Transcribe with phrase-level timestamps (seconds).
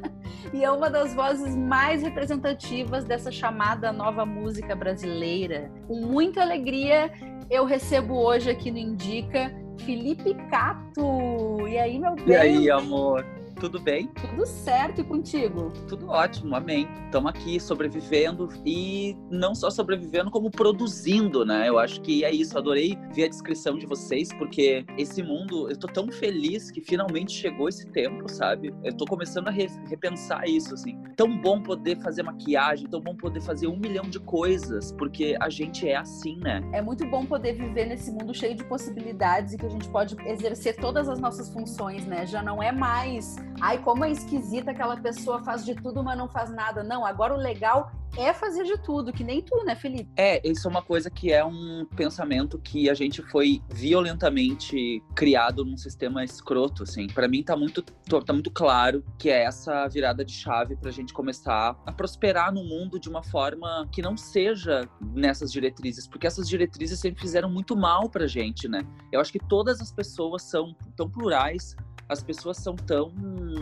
[0.54, 5.72] e é uma das vozes mais representativas dessa chamada nova música brasileira.
[5.88, 7.12] Com muita alegria,
[7.50, 11.66] eu recebo hoje aqui no Indica Felipe Cato.
[11.66, 12.28] E aí, meu bem?
[12.28, 13.39] E aí, amor?
[13.60, 14.06] Tudo bem?
[14.06, 15.70] Tudo certo e contigo?
[15.86, 16.88] Tudo ótimo, amém.
[17.04, 21.68] Estamos aqui sobrevivendo e não só sobrevivendo, como produzindo, né?
[21.68, 22.56] Eu acho que é isso.
[22.56, 27.32] Adorei ver a descrição de vocês, porque esse mundo, eu tô tão feliz que finalmente
[27.32, 28.74] chegou esse tempo, sabe?
[28.82, 30.98] Eu tô começando a re repensar isso, assim.
[31.14, 35.50] Tão bom poder fazer maquiagem, tão bom poder fazer um milhão de coisas, porque a
[35.50, 36.62] gente é assim, né?
[36.72, 40.16] É muito bom poder viver nesse mundo cheio de possibilidades e que a gente pode
[40.26, 42.24] exercer todas as nossas funções, né?
[42.24, 46.28] Já não é mais Ai, como é esquisita aquela pessoa faz de tudo, mas não
[46.28, 46.82] faz nada.
[46.82, 50.08] Não, agora o legal é fazer de tudo, que nem tu, né, Felipe?
[50.16, 55.64] É, isso é uma coisa que é um pensamento que a gente foi violentamente criado
[55.64, 57.06] num sistema escroto, assim.
[57.06, 61.12] Para mim tá muito, tá muito claro que é essa virada de chave pra gente
[61.12, 66.48] começar a prosperar no mundo de uma forma que não seja nessas diretrizes, porque essas
[66.48, 68.82] diretrizes sempre fizeram muito mal pra gente, né?
[69.12, 71.76] Eu acho que todas as pessoas são tão plurais,
[72.10, 73.12] as pessoas são tão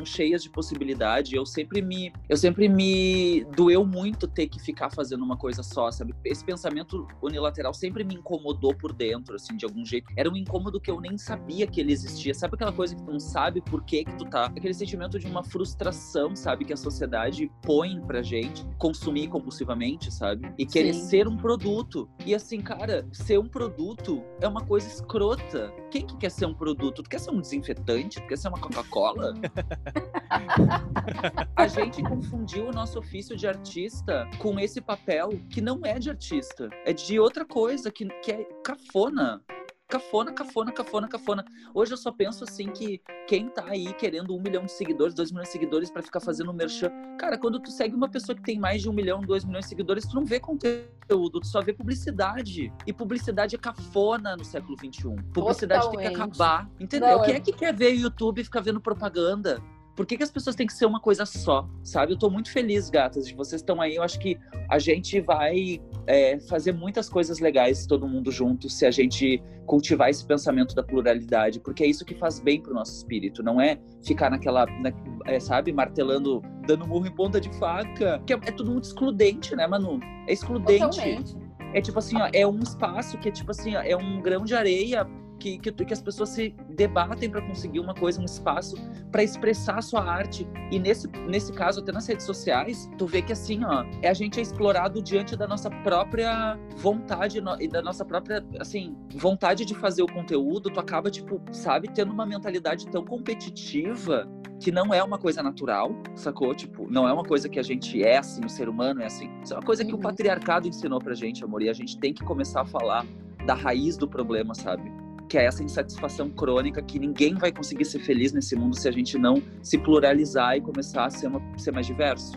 [0.07, 1.37] cheias de possibilidade.
[1.37, 5.91] Eu sempre me, eu sempre me doeu muito ter que ficar fazendo uma coisa só,
[5.91, 6.15] sabe?
[6.25, 10.11] Esse pensamento unilateral sempre me incomodou por dentro, assim, de algum jeito.
[10.17, 12.33] Era um incômodo que eu nem sabia que ele existia.
[12.33, 14.47] Sabe aquela coisa que tu não sabe por que que tu tá?
[14.47, 16.65] Aquele sentimento de uma frustração, sabe?
[16.65, 20.51] Que a sociedade põe pra gente consumir compulsivamente, sabe?
[20.57, 21.07] E querer Sim.
[21.07, 22.09] ser um produto.
[22.25, 25.71] E assim, cara, ser um produto é uma coisa escrota.
[25.91, 27.03] Quem que quer ser um produto?
[27.03, 28.21] Tu quer ser um desinfetante?
[28.23, 29.35] Tu quer ser uma Coca-Cola?
[31.57, 36.11] a gente confundiu o nosso ofício de artista com esse papel que não é de
[36.11, 39.43] artista, é de outra coisa que, que é cafona
[39.89, 41.45] cafona, cafona, cafona, cafona.
[41.75, 45.31] Hoje eu só penso assim que quem tá aí querendo um milhão de seguidores, dois
[45.31, 46.91] milhões de seguidores para ficar fazendo merchan.
[47.19, 49.71] Cara, quando tu segue uma pessoa que tem mais de um milhão, dois milhões de
[49.71, 52.71] seguidores, tu não vê conteúdo, tu só vê publicidade.
[52.87, 55.17] E publicidade é cafona no século XXI.
[55.33, 56.07] Publicidade Totalmente.
[56.07, 56.71] tem que acabar.
[56.79, 57.19] Entendeu?
[57.19, 59.63] Não, Quem é que quer ver o YouTube e ficar vendo propaganda?
[59.99, 62.13] Por que, que, as pessoas têm que ser uma coisa só, sabe?
[62.13, 63.97] Eu tô muito feliz, gatas, de vocês estão aí.
[63.97, 64.39] Eu acho que
[64.71, 70.09] a gente vai é, fazer muitas coisas legais todo mundo junto se a gente cultivar
[70.09, 73.77] esse pensamento da pluralidade, porque é isso que faz bem pro nosso espírito, não é
[74.07, 74.93] ficar naquela, na,
[75.27, 79.57] é, sabe, martelando, dando murro em ponta de faca, que é, é tudo muito excludente,
[79.57, 79.99] né, Manu?
[80.29, 80.79] É excludente.
[80.79, 81.37] Totalmente.
[81.75, 84.45] É tipo assim, ó, é um espaço que é tipo assim, ó, é um grão
[84.45, 85.05] de areia
[85.39, 88.77] que, que, que as pessoas se debatem para conseguir uma coisa, um espaço
[89.11, 90.47] para expressar a sua arte.
[90.71, 94.15] E nesse, nesse caso, até nas redes sociais, tu vê que assim, ó, é a
[94.15, 99.75] gente é explorado diante da nossa própria vontade e da nossa própria, assim, vontade de
[99.75, 100.71] fazer o conteúdo.
[100.71, 104.29] Tu acaba, tipo, sabe, tendo uma mentalidade tão competitiva
[104.61, 106.55] que não é uma coisa natural, sacou?
[106.55, 109.31] Tipo, não é uma coisa que a gente é assim, o ser humano é assim.
[109.43, 110.03] Isso é uma coisa que o uhum.
[110.03, 113.07] patriarcado ensinou pra gente, amor, e a gente tem que começar a falar
[113.47, 114.91] da raiz do problema, sabe?
[115.29, 118.93] Que é essa insatisfação crônica que ninguém vai conseguir ser feliz nesse mundo se a
[118.93, 122.33] gente não se pluralizar e começar a ser, uma, ser mais diverso.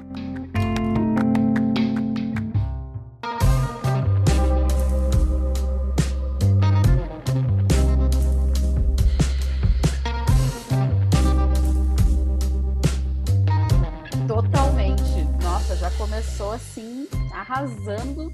[14.27, 15.01] Totalmente.
[15.41, 18.29] Nossa, já começou assim, arrasando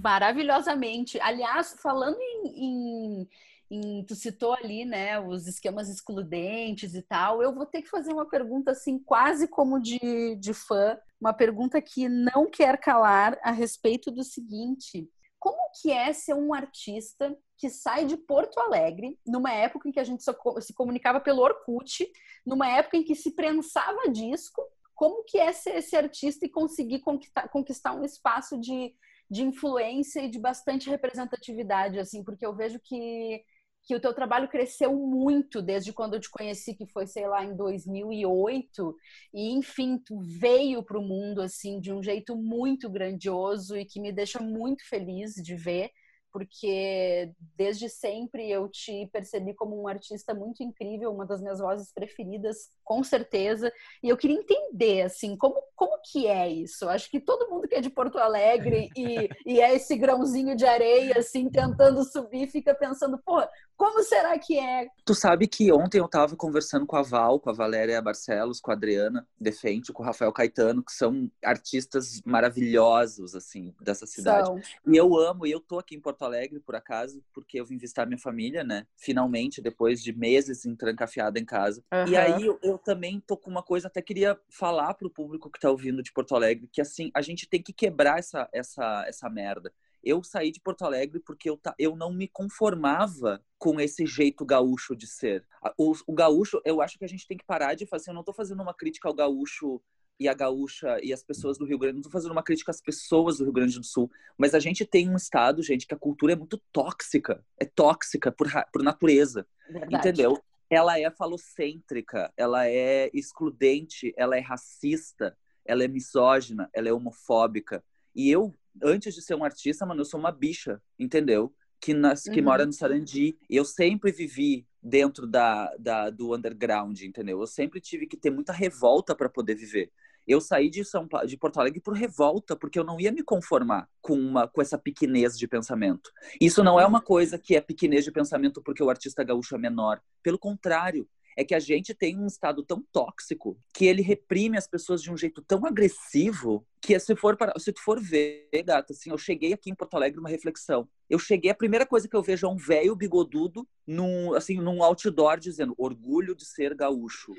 [0.00, 1.20] maravilhosamente.
[1.20, 3.28] Aliás, falando em, em,
[3.74, 8.12] em, tu citou ali, né, os esquemas excludentes e tal, eu vou ter que fazer
[8.12, 13.50] uma pergunta assim, quase como de, de fã, uma pergunta que não quer calar a
[13.50, 15.08] respeito do seguinte.
[15.38, 20.00] Como que é ser um artista que sai de Porto Alegre, numa época em que
[20.00, 22.10] a gente se comunicava pelo Orkut,
[22.44, 24.62] numa época em que se prensava disco,
[24.94, 28.94] como que é ser esse artista e conseguir conquistar, conquistar um espaço de,
[29.30, 33.42] de influência e de bastante representatividade, assim, porque eu vejo que,
[33.84, 37.44] que o teu trabalho cresceu muito desde quando eu te conheci, que foi, sei lá,
[37.44, 38.96] em 2008,
[39.32, 44.00] e enfim, tu veio para o mundo, assim, de um jeito muito grandioso e que
[44.00, 45.90] me deixa muito feliz de ver,
[46.34, 51.92] porque desde sempre eu te percebi como um artista muito incrível, uma das minhas vozes
[51.92, 53.72] preferidas, com certeza.
[54.02, 56.88] E eu queria entender, assim, como, como que é isso?
[56.88, 60.66] Acho que todo mundo que é de Porto Alegre e, e é esse grãozinho de
[60.66, 63.40] areia, assim, tentando subir, fica pensando, pô,
[63.76, 64.88] como será que é?
[65.04, 68.72] Tu sabe que ontem eu tava conversando com a Val, com a Valéria Barcelos, com
[68.72, 74.46] a Adriana Defente, com o Rafael Caetano, que são artistas maravilhosos, assim, dessa cidade.
[74.46, 74.60] São.
[74.86, 77.76] E eu amo, e eu tô aqui em Porto Alegre, por acaso, porque eu vim
[77.76, 78.86] visitar minha família, né?
[78.96, 81.84] Finalmente, depois de meses entrancafiada em casa.
[81.92, 82.08] Uhum.
[82.08, 85.60] E aí eu, eu, também tô com uma coisa, até queria falar pro público que
[85.60, 89.30] tá ouvindo de Porto Alegre, que assim, a gente tem que quebrar essa, essa, essa
[89.30, 89.72] merda
[90.04, 94.94] eu saí de Porto Alegre porque eu, eu não me conformava com esse jeito gaúcho
[94.94, 95.44] de ser.
[95.78, 98.10] O, o gaúcho, eu acho que a gente tem que parar de fazer.
[98.10, 99.80] Eu não estou fazendo uma crítica ao gaúcho
[100.18, 101.94] e a gaúcha e as pessoas do Rio Grande.
[101.94, 104.84] Não estou fazendo uma crítica às pessoas do Rio Grande do Sul, mas a gente
[104.84, 107.44] tem um estado, gente, que a cultura é muito tóxica.
[107.58, 109.46] É tóxica por, por natureza.
[109.68, 109.96] Verdade.
[109.96, 110.42] Entendeu?
[110.70, 117.84] Ela é falocêntrica, ela é excludente, ela é racista, ela é misógina, ela é homofóbica.
[118.14, 121.54] E eu antes de ser um artista, mano, eu sou uma bicha, entendeu?
[121.80, 122.46] Que, nas, que uhum.
[122.46, 123.36] mora no Sarandi.
[123.48, 127.40] Eu sempre vivi dentro da, da, do underground, entendeu?
[127.40, 129.92] Eu sempre tive que ter muita revolta para poder viver.
[130.26, 133.22] Eu saí de São Paulo, de Porto Alegre por revolta, porque eu não ia me
[133.22, 136.10] conformar com uma com essa pequenez de pensamento.
[136.40, 139.58] Isso não é uma coisa que é pequenez de pensamento porque o artista gaúcho é
[139.58, 140.00] menor.
[140.22, 144.66] Pelo contrário, é que a gente tem um estado tão tóxico que ele reprime as
[144.66, 148.92] pessoas de um jeito tão agressivo que se for para, se tu for ver, gata,
[148.92, 150.88] assim, eu cheguei aqui em Porto Alegre numa reflexão.
[151.08, 154.82] Eu cheguei, a primeira coisa que eu vejo é um velho bigodudo num, assim, num
[154.82, 157.32] outdoor dizendo orgulho de ser gaúcho.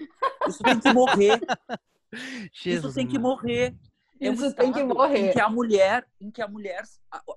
[0.48, 1.40] Isso tem que morrer.
[2.54, 3.76] Jesus, Isso tem que morrer.
[4.20, 5.30] É Isso tem que morrer.
[5.30, 6.84] Em que a mulher, em que a mulher,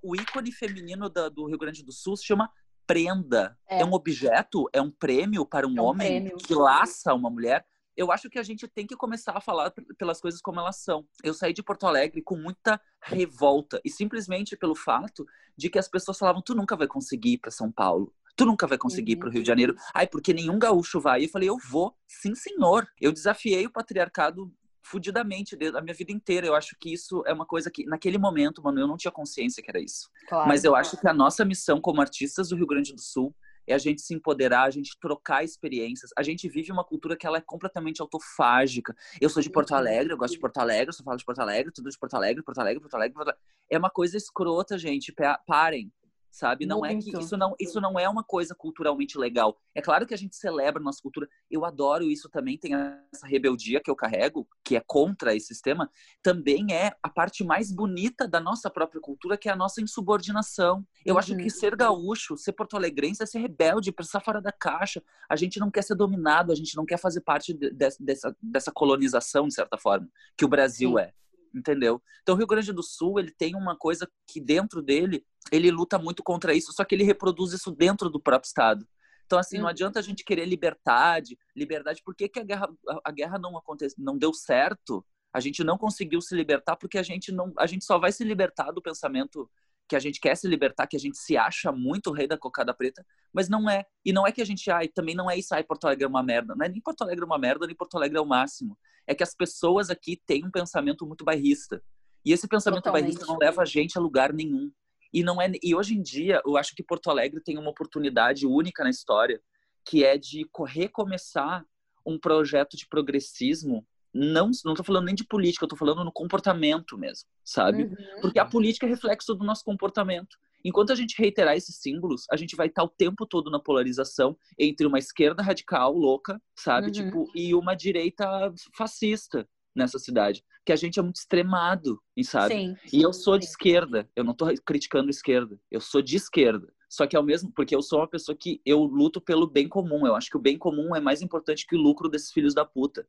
[0.03, 2.51] o ícone feminino da, do Rio Grande do Sul se chama
[2.87, 3.57] prenda.
[3.69, 3.83] É.
[3.83, 6.37] é, um objeto, é um prêmio para um, é um homem prêmio.
[6.39, 7.65] que laça uma mulher.
[7.95, 11.05] Eu acho que a gente tem que começar a falar pelas coisas como elas são.
[11.23, 15.27] Eu saí de Porto Alegre com muita revolta e simplesmente pelo fato
[15.57, 18.15] de que as pessoas falavam: tu nunca vai conseguir ir para São Paulo.
[18.37, 19.75] Tu nunca vai conseguir ir para o Rio de Janeiro.
[19.93, 21.23] Ai, porque nenhum gaúcho vai.
[21.23, 22.87] E eu falei, eu vou, sim, senhor.
[23.01, 26.47] Eu desafiei o patriarcado fudidamente a minha vida inteira.
[26.47, 29.63] Eu acho que isso é uma coisa que, naquele momento, mano, eu não tinha consciência
[29.63, 30.09] que era isso.
[30.29, 30.87] Claro, Mas eu claro.
[30.87, 33.35] acho que a nossa missão como artistas do Rio Grande do Sul
[33.67, 36.11] é a gente se empoderar, a gente trocar experiências.
[36.17, 38.97] A gente vive uma cultura que ela é completamente autofágica.
[39.21, 41.41] Eu sou de Porto Alegre, eu gosto de Porto Alegre, eu só falo de Porto
[41.41, 43.43] Alegre, tudo de Porto Alegre, Porto Alegre, Porto Alegre, Porto Alegre.
[43.71, 45.15] É uma coisa escrota, gente.
[45.47, 45.93] Parem
[46.39, 46.67] sabe?
[46.67, 47.09] Não Muito.
[47.09, 49.59] é que isso não isso não é uma coisa culturalmente legal.
[49.75, 51.29] É claro que a gente celebra a nossa cultura.
[51.51, 52.73] Eu adoro isso também tem
[53.13, 55.91] essa rebeldia que eu carrego, que é contra esse sistema,
[56.23, 60.87] também é a parte mais bonita da nossa própria cultura, que é a nossa insubordinação.
[61.05, 61.19] Eu uhum.
[61.19, 61.51] acho que uhum.
[61.51, 65.03] ser gaúcho, ser porto-alegrense é ser rebelde, pensar fora da caixa.
[65.29, 68.37] A gente não quer ser dominado, a gente não quer fazer parte de, de, dessa
[68.41, 71.01] dessa colonização de certa forma que o Brasil Sim.
[71.01, 71.13] é
[71.55, 72.03] entendeu?
[72.23, 75.99] Então o Rio Grande do Sul, ele tem uma coisa que dentro dele, ele luta
[75.99, 78.87] muito contra isso, só que ele reproduz isso dentro do próprio estado.
[79.27, 79.71] Então assim, não uhum.
[79.71, 82.69] adianta a gente querer liberdade, liberdade, por que, que a guerra
[83.05, 85.05] a guerra não aconteceu, não deu certo?
[85.33, 88.25] A gente não conseguiu se libertar porque a gente não a gente só vai se
[88.25, 89.51] libertar do pensamento
[89.89, 92.75] que a gente quer se libertar, que a gente se acha muito rei da cocada
[92.75, 93.85] preta, mas não é.
[94.05, 96.09] E não é que a gente, ai, também não é isso, ai, Porto Alegre é
[96.09, 96.55] uma merda.
[96.55, 98.79] Não é nem Porto Alegre é uma merda, nem Porto Alegre é o máximo.
[99.07, 101.83] É que as pessoas aqui têm um pensamento muito bairrista.
[102.25, 103.03] E esse pensamento Totalmente.
[103.05, 104.71] bairrista não leva a gente a lugar nenhum.
[105.13, 108.47] E não é e hoje em dia, eu acho que Porto Alegre tem uma oportunidade
[108.47, 109.41] única na história,
[109.85, 111.65] que é de recomeçar
[112.05, 116.13] um projeto de progressismo não não tô falando nem de política, eu tô falando no
[116.13, 117.85] comportamento mesmo, sabe?
[117.85, 118.21] Uhum.
[118.21, 120.37] Porque a política é reflexo do nosso comportamento.
[120.65, 124.37] Enquanto a gente reiterar esses símbolos, a gente vai estar o tempo todo na polarização
[124.59, 126.87] entre uma esquerda radical louca, sabe?
[126.87, 126.93] Uhum.
[126.93, 130.43] Tipo, e uma direita fascista nessa cidade.
[130.67, 132.55] Que a gente é muito extremado, sabe?
[132.55, 133.53] Sim, sim, e eu sou de sim.
[133.53, 136.73] esquerda, eu não tô criticando esquerda, eu sou de esquerda.
[136.91, 140.07] Só que ao mesmo, porque eu sou uma pessoa que eu luto pelo bem comum.
[140.07, 142.65] Eu acho que o bem comum é mais importante que o lucro desses filhos da
[142.65, 143.07] puta.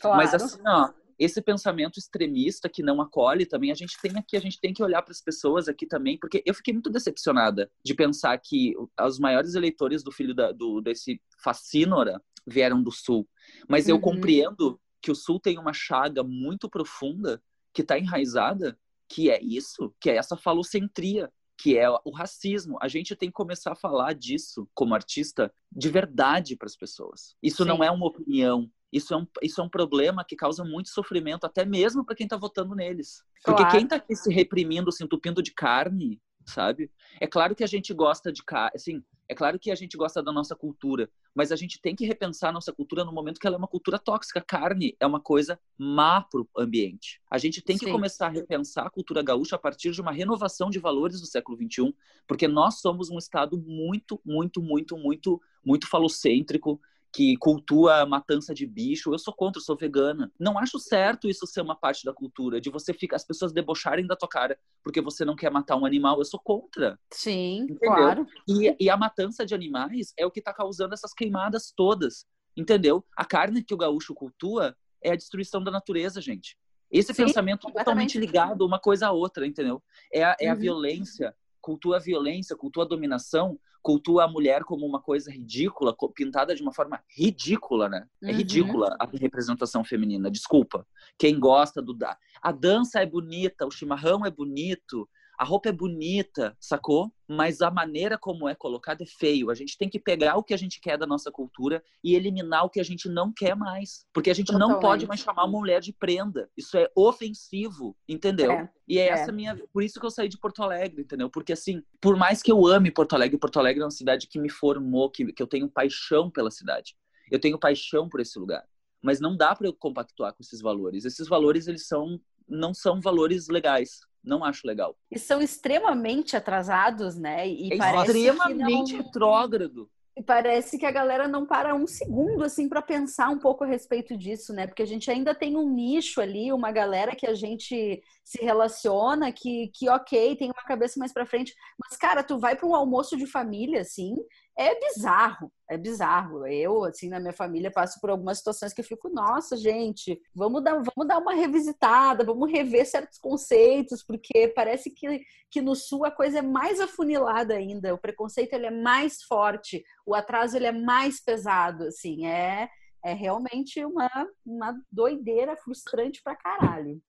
[0.00, 0.16] Claro.
[0.16, 4.40] Mas assim, ó, esse pensamento extremista que não acolhe também, a gente tem aqui, a
[4.40, 7.94] gente tem que olhar para as pessoas aqui também, porque eu fiquei muito decepcionada de
[7.94, 13.28] pensar que os maiores eleitores do filho da, do, desse fascínora vieram do Sul.
[13.68, 14.00] Mas eu uhum.
[14.00, 17.42] compreendo que o Sul tem uma chaga muito profunda
[17.72, 18.78] que está enraizada,
[19.08, 22.78] que é isso, que é essa falocentria, que é o racismo.
[22.80, 27.34] A gente tem que começar a falar disso como artista de verdade para as pessoas.
[27.42, 27.68] Isso Sim.
[27.68, 31.44] não é uma opinião, isso é, um, isso é um problema que causa muito sofrimento,
[31.44, 33.22] até mesmo para quem está votando neles.
[33.44, 33.76] Porque claro.
[33.76, 36.90] quem está aqui se reprimindo, se entupindo de carne, sabe?
[37.20, 40.22] É claro que a gente gosta de carne, assim, é claro que a gente gosta
[40.22, 43.46] da nossa cultura, mas a gente tem que repensar a nossa cultura no momento que
[43.46, 44.40] ela é uma cultura tóxica.
[44.40, 47.20] Carne é uma coisa má para o ambiente.
[47.30, 47.92] A gente tem que Sim.
[47.92, 51.58] começar a repensar a cultura gaúcha a partir de uma renovação de valores do século
[51.58, 51.94] XXI,
[52.26, 56.80] porque nós somos um estado muito, muito, muito, muito, muito falocêntrico,
[57.12, 59.12] que cultua a matança de bicho.
[59.12, 60.30] Eu sou contra, eu sou vegana.
[60.38, 64.06] Não acho certo isso ser uma parte da cultura, de você ficar, as pessoas debocharem
[64.06, 66.18] da tua cara porque você não quer matar um animal.
[66.18, 66.98] Eu sou contra.
[67.10, 67.78] Sim, entendeu?
[67.78, 68.26] claro.
[68.46, 73.04] E, e a matança de animais é o que está causando essas queimadas todas, entendeu?
[73.16, 76.56] A carne que o gaúcho cultua é a destruição da natureza, gente.
[76.90, 79.82] Esse Sim, pensamento totalmente ligado uma coisa à outra, entendeu?
[80.12, 80.58] É a, é a uhum.
[80.58, 86.54] violência, cultua a violência, cultua a dominação, cultua a mulher como uma coisa ridícula, pintada
[86.54, 88.06] de uma forma ridícula, né?
[88.22, 88.36] É uhum.
[88.36, 90.30] ridícula a representação feminina.
[90.30, 90.86] Desculpa.
[91.18, 95.72] Quem gosta do da, a dança é bonita, o chimarrão é bonito, a roupa é
[95.72, 97.12] bonita, sacou?
[97.28, 99.50] Mas a maneira como é colocada é feio.
[99.50, 102.64] A gente tem que pegar o que a gente quer da nossa cultura e eliminar
[102.64, 104.04] o que a gente não quer mais.
[104.12, 104.74] Porque a gente Totalmente.
[104.74, 106.50] não pode mais chamar uma mulher de prenda.
[106.56, 108.50] Isso é ofensivo, entendeu?
[108.50, 109.56] É, e é, é essa minha.
[109.72, 111.30] Por isso que eu saí de Porto Alegre, entendeu?
[111.30, 114.40] Porque assim, por mais que eu ame Porto Alegre, Porto Alegre é uma cidade que
[114.40, 116.96] me formou, que, que eu tenho paixão pela cidade.
[117.30, 118.64] Eu tenho paixão por esse lugar.
[119.00, 121.04] Mas não dá para eu compactuar com esses valores.
[121.04, 124.94] Esses valores, eles são não são valores legais não acho legal.
[125.10, 127.48] E são extremamente atrasados, né?
[127.48, 129.02] E é extremamente não...
[129.02, 129.90] retrógrado.
[130.18, 133.66] E parece que a galera não para um segundo assim para pensar um pouco a
[133.68, 134.66] respeito disso, né?
[134.66, 139.30] Porque a gente ainda tem um nicho ali, uma galera que a gente se relaciona,
[139.30, 142.74] que, que ok, tem uma cabeça mais para frente, mas cara, tu vai para um
[142.74, 144.16] almoço de família assim,
[144.58, 146.44] é bizarro, é bizarro.
[146.44, 150.64] Eu, assim, na minha família, passo por algumas situações que eu fico, nossa, gente, vamos
[150.64, 156.04] dar, vamos dar uma revisitada, vamos rever certos conceitos, porque parece que, que no Sul
[156.04, 160.66] a coisa é mais afunilada ainda, o preconceito ele é mais forte, o atraso ele
[160.66, 162.68] é mais pesado, assim, é,
[163.04, 164.10] é realmente uma,
[164.44, 167.00] uma doideira frustrante pra caralho.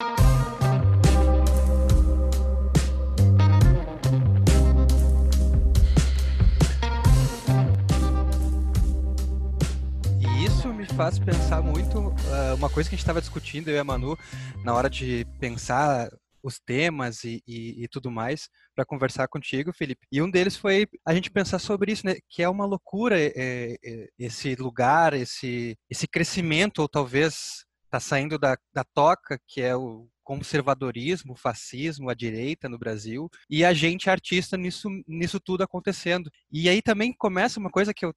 [10.79, 13.83] Me faz pensar muito uh, uma coisa que a gente estava discutindo, eu e a
[13.83, 14.17] Manu,
[14.63, 16.09] na hora de pensar
[16.41, 20.07] os temas e, e, e tudo mais para conversar contigo, Felipe.
[20.09, 22.15] E um deles foi a gente pensar sobre isso, né?
[22.29, 28.39] Que é uma loucura é, é, esse lugar, esse, esse crescimento, ou talvez está saindo
[28.39, 34.11] da, da toca, que é o conservadorismo, fascismo, a direita no Brasil, e a gente
[34.11, 36.29] artista nisso, nisso tudo acontecendo.
[36.51, 38.13] E aí também começa uma coisa que eu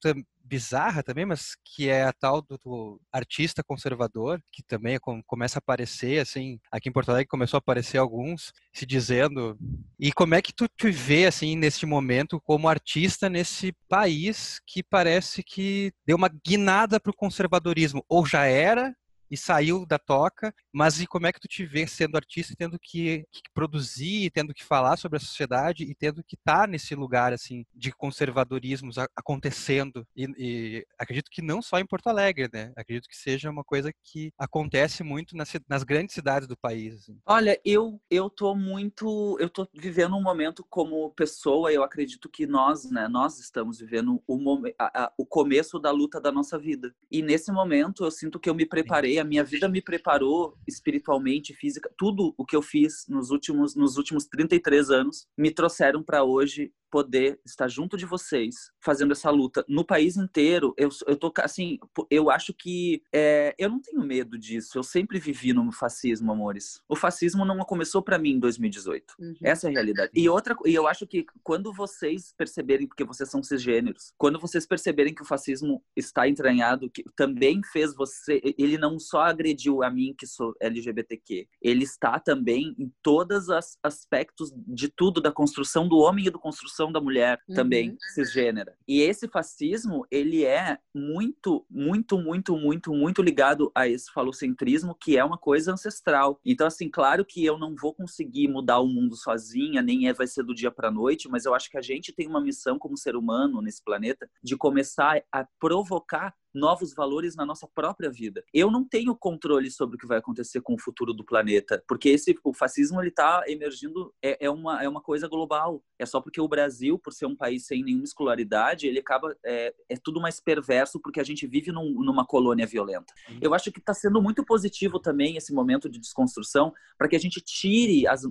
[0.52, 5.56] bizarra também, mas que é a tal do, do artista conservador, que também é começa
[5.56, 9.56] a aparecer, assim, aqui em Porto Alegre começou a aparecer alguns se dizendo.
[9.98, 14.82] E como é que tu te vê, assim, neste momento, como artista nesse país que
[14.82, 18.04] parece que deu uma guinada para o conservadorismo?
[18.06, 18.94] Ou já era,
[19.32, 22.78] e saiu da toca, mas e como é que tu te vê sendo artista, tendo
[22.78, 26.94] que, que produzir, tendo que falar sobre a sociedade e tendo que estar tá nesse
[26.94, 32.74] lugar assim de conservadorismos acontecendo e, e, acredito que não só em Porto Alegre, né?
[32.76, 36.96] Acredito que seja uma coisa que acontece muito nas, nas grandes cidades do país.
[36.96, 37.18] Assim.
[37.24, 41.72] Olha, eu eu tô muito, eu tô vivendo um momento como pessoa.
[41.72, 43.08] Eu acredito que nós, né?
[43.08, 46.94] Nós estamos vivendo o, a, a, o começo da luta da nossa vida.
[47.10, 51.54] E nesse momento eu sinto que eu me preparei a minha vida me preparou espiritualmente,
[51.54, 56.24] física, tudo o que eu fiz nos últimos nos últimos 33 anos me trouxeram para
[56.24, 60.74] hoje poder estar junto de vocês fazendo essa luta no país inteiro.
[60.76, 61.78] Eu, eu tô assim,
[62.10, 64.76] eu acho que é, eu não tenho medo disso.
[64.76, 66.82] Eu sempre vivi no fascismo, amores.
[66.86, 69.14] O fascismo não começou para mim em 2018.
[69.18, 69.34] Uhum.
[69.42, 70.12] Essa é a realidade.
[70.14, 74.66] E outra, e eu acho que quando vocês perceberem, porque vocês são cisgêneros, quando vocês
[74.66, 79.90] perceberem que o fascismo está entranhado, que também fez você, ele não só agrediu a
[79.90, 85.88] mim que sou LGBTQ, ele está também em todos os aspectos de tudo da construção
[85.88, 87.54] do homem e da construção da mulher uhum.
[87.54, 88.74] também cisgênera.
[88.88, 95.16] E esse fascismo, ele é muito, muito, muito, muito, muito ligado a esse falocentrismo, que
[95.16, 96.40] é uma coisa ancestral.
[96.44, 100.26] Então, assim, claro que eu não vou conseguir mudar o mundo sozinha, nem é vai
[100.26, 102.96] ser do dia para noite, mas eu acho que a gente tem uma missão como
[102.96, 108.44] ser humano nesse planeta de começar a provocar novos valores na nossa própria vida.
[108.52, 112.08] Eu não tenho controle sobre o que vai acontecer com o futuro do planeta, porque
[112.08, 115.82] esse o fascismo ele está emergindo é, é, uma é uma coisa global.
[115.98, 119.74] É só porque o Brasil, por ser um país sem nenhuma escolaridade, ele acaba é,
[119.88, 123.12] é tudo mais perverso porque a gente vive num, numa colônia violenta.
[123.28, 123.38] Uhum.
[123.40, 127.20] Eu acho que está sendo muito positivo também esse momento de desconstrução para que a
[127.20, 128.22] gente tire as,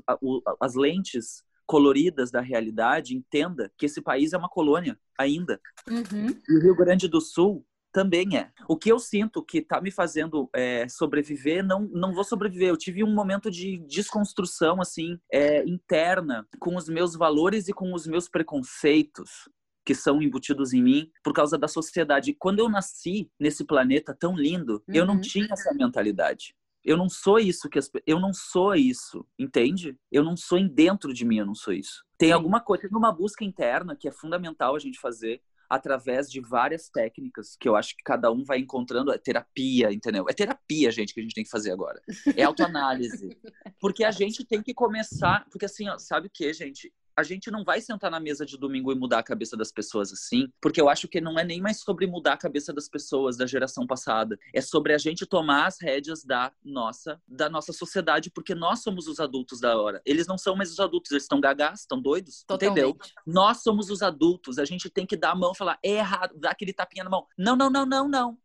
[0.60, 5.58] as lentes coloridas da realidade, entenda que esse país é uma colônia ainda.
[5.90, 6.28] Uhum.
[6.50, 8.52] E o Rio Grande do Sul também é.
[8.68, 12.70] O que eu sinto que está me fazendo é, sobreviver, não, não vou sobreviver.
[12.70, 17.94] Eu tive um momento de desconstrução, assim, é, interna, com os meus valores e com
[17.94, 19.50] os meus preconceitos
[19.84, 22.36] que são embutidos em mim por causa da sociedade.
[22.38, 24.96] Quando eu nasci nesse planeta tão lindo, uhum.
[24.96, 25.22] eu não uhum.
[25.22, 26.56] tinha essa mentalidade.
[26.84, 29.96] Eu não sou isso que as, eu não sou isso, entende?
[30.12, 32.04] Eu não sou em dentro de mim, eu não sou isso.
[32.18, 35.42] Tem alguma coisa, tem uma busca interna que é fundamental a gente fazer
[35.72, 39.10] através de várias técnicas que eu acho que cada um vai encontrando.
[39.10, 40.26] É terapia, entendeu?
[40.30, 42.02] É terapia, gente, que a gente tem que fazer agora.
[42.36, 43.38] É autoanálise.
[43.80, 45.46] Porque a gente tem que começar.
[45.50, 46.94] Porque assim, ó, sabe o que, gente?
[47.16, 50.12] A gente não vai sentar na mesa de domingo e mudar a cabeça das pessoas
[50.12, 53.38] assim, porque eu acho que não é nem mais sobre mudar a cabeça das pessoas
[53.38, 58.30] da geração passada, é sobre a gente tomar as rédeas da nossa, da nossa sociedade,
[58.30, 60.02] porque nós somos os adultos da hora.
[60.06, 62.80] Eles não são mais os adultos, eles estão gagás, estão doidos, Totalmente.
[62.80, 62.98] entendeu?
[63.26, 66.52] Nós somos os adultos, a gente tem que dar a mão, falar é errado, dar
[66.52, 67.26] aquele tapinha na mão.
[67.38, 68.38] Não, não, não, não, não.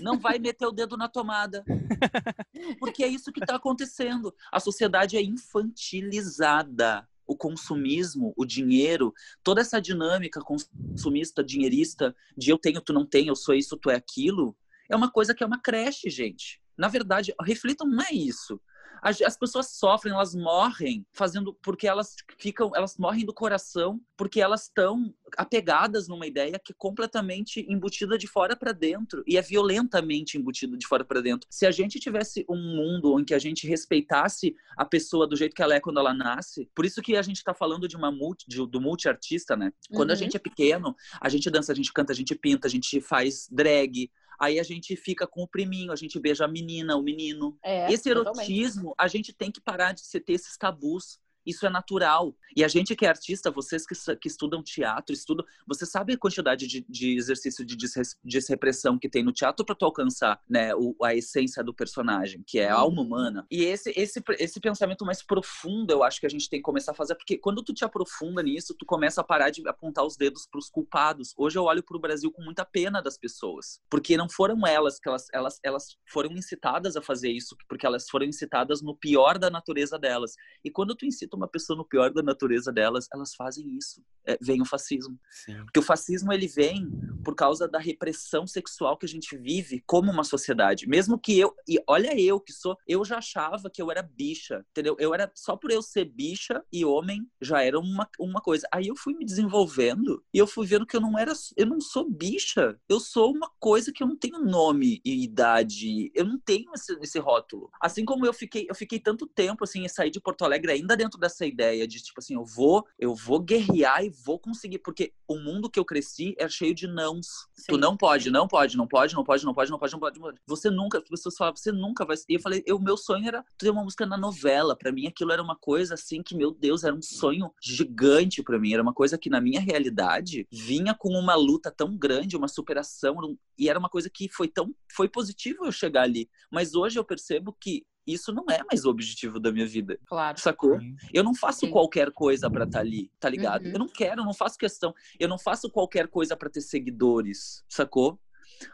[0.00, 1.64] Não vai meter o dedo na tomada.
[2.78, 4.34] Porque é isso que está acontecendo.
[4.52, 9.12] A sociedade é infantilizada o consumismo, o dinheiro,
[9.42, 13.90] toda essa dinâmica consumista, dinheirista, de eu tenho, tu não tem, eu sou isso, tu
[13.90, 14.56] é aquilo,
[14.88, 16.60] é uma coisa que é uma creche, gente.
[16.76, 18.60] Na verdade, reflitam, não é isso
[19.02, 24.62] as pessoas sofrem, elas morrem fazendo porque elas ficam, elas morrem do coração porque elas
[24.62, 30.38] estão apegadas numa ideia que é completamente embutida de fora para dentro e é violentamente
[30.38, 31.48] embutida de fora para dentro.
[31.50, 35.54] Se a gente tivesse um mundo em que a gente respeitasse a pessoa do jeito
[35.54, 38.10] que ela é quando ela nasce, por isso que a gente está falando de uma
[38.10, 39.72] multi, de, do multiartista, né?
[39.90, 40.14] Quando uhum.
[40.14, 43.00] a gente é pequeno, a gente dança, a gente canta, a gente pinta, a gente
[43.00, 47.02] faz drag, Aí a gente fica com o priminho, a gente beija a menina, o
[47.02, 47.58] menino.
[47.62, 48.94] É, Esse erotismo, totalmente.
[48.98, 51.18] a gente tem que parar de ter esses tabus.
[51.46, 52.34] Isso é natural.
[52.56, 56.18] E a gente que é artista, vocês que, que estudam teatro, estudam, você sabe a
[56.18, 57.76] quantidade de, de exercício de
[58.24, 62.58] desrepressão que tem no teatro para tu alcançar né, o, a essência do personagem, que
[62.58, 63.06] é a alma uhum.
[63.06, 63.46] humana.
[63.50, 66.92] E esse, esse, esse pensamento mais profundo, eu acho que a gente tem que começar
[66.92, 70.16] a fazer, porque quando tu te aprofunda nisso, tu começa a parar de apontar os
[70.16, 71.32] dedos para os culpados.
[71.36, 74.98] Hoje eu olho para o Brasil com muita pena das pessoas, porque não foram elas
[74.98, 79.38] que elas, elas, elas foram incitadas a fazer isso, porque elas foram incitadas no pior
[79.38, 80.32] da natureza delas.
[80.64, 84.02] E quando tu incita uma pessoa no pior da natureza delas, elas fazem isso.
[84.26, 85.18] É, vem o fascismo.
[85.30, 85.56] Sim.
[85.64, 86.90] Porque o fascismo ele vem
[87.24, 90.88] por causa da repressão sexual que a gente vive como uma sociedade.
[90.88, 94.64] Mesmo que eu, e olha eu que sou, eu já achava que eu era bicha,
[94.70, 94.96] entendeu?
[94.98, 98.66] Eu era só por eu ser bicha e homem já era uma, uma coisa.
[98.72, 101.80] Aí eu fui me desenvolvendo e eu fui vendo que eu não era, eu não
[101.80, 102.78] sou bicha.
[102.88, 106.10] Eu sou uma coisa que eu não tenho nome e idade.
[106.14, 107.70] Eu não tenho esse, esse rótulo.
[107.80, 110.96] Assim como eu fiquei, eu fiquei tanto tempo assim em sair de Porto Alegre ainda
[110.96, 115.12] dentro dessa ideia de tipo assim, eu vou, eu vou guerrear e vou conseguir, porque
[115.28, 117.26] o mundo que eu cresci é cheio de nãos.
[117.54, 117.66] Sim.
[117.68, 120.18] Tu não pode, não pode, não pode, não pode, não pode, não pode, não pode,
[120.18, 120.40] não pode.
[120.46, 122.16] Você nunca, as pessoas falavam, você nunca vai.
[122.28, 124.76] E eu falei, o meu sonho era ter uma música na novela.
[124.76, 128.58] Para mim aquilo era uma coisa assim que, meu Deus, era um sonho gigante para
[128.58, 132.48] mim, era uma coisa que na minha realidade vinha com uma luta tão grande, uma
[132.48, 136.28] superação, e era uma coisa que foi tão foi positivo eu chegar ali.
[136.50, 139.98] Mas hoje eu percebo que isso não é mais o objetivo da minha vida.
[140.06, 140.38] Claro.
[140.38, 140.78] Sacou?
[140.78, 140.96] Sim.
[141.12, 141.70] Eu não faço Sim.
[141.70, 143.66] qualquer coisa para estar tá ali, tá ligado?
[143.66, 143.72] Uhum.
[143.72, 144.94] Eu não quero, eu não faço questão.
[145.18, 148.18] Eu não faço qualquer coisa para ter seguidores, sacou?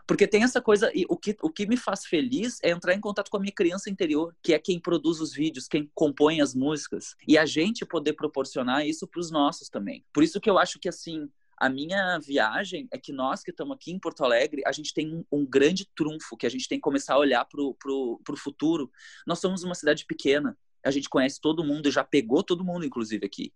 [0.07, 3.01] Porque tem essa coisa, e o que, o que me faz feliz é entrar em
[3.01, 6.55] contato com a minha criança interior, que é quem produz os vídeos, quem compõe as
[6.55, 10.05] músicas, e a gente poder proporcionar isso para os nossos também.
[10.13, 11.29] Por isso que eu acho que, assim,
[11.63, 15.15] a minha viagem é que nós que estamos aqui em Porto Alegre, a gente tem
[15.15, 18.91] um, um, grande trunfo, que a gente tem que começar a olhar para o futuro.
[19.25, 23.25] Nós somos uma cidade pequena, a gente conhece todo mundo, já pegou todo mundo, inclusive,
[23.25, 23.53] aqui.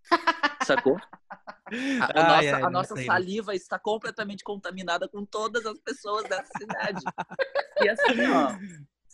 [0.64, 0.96] Sacou?
[1.68, 6.22] A, a ai, nossa, ai, a nossa saliva está completamente contaminada com todas as pessoas
[6.28, 7.02] dessa cidade.
[7.82, 8.56] e assim, ó,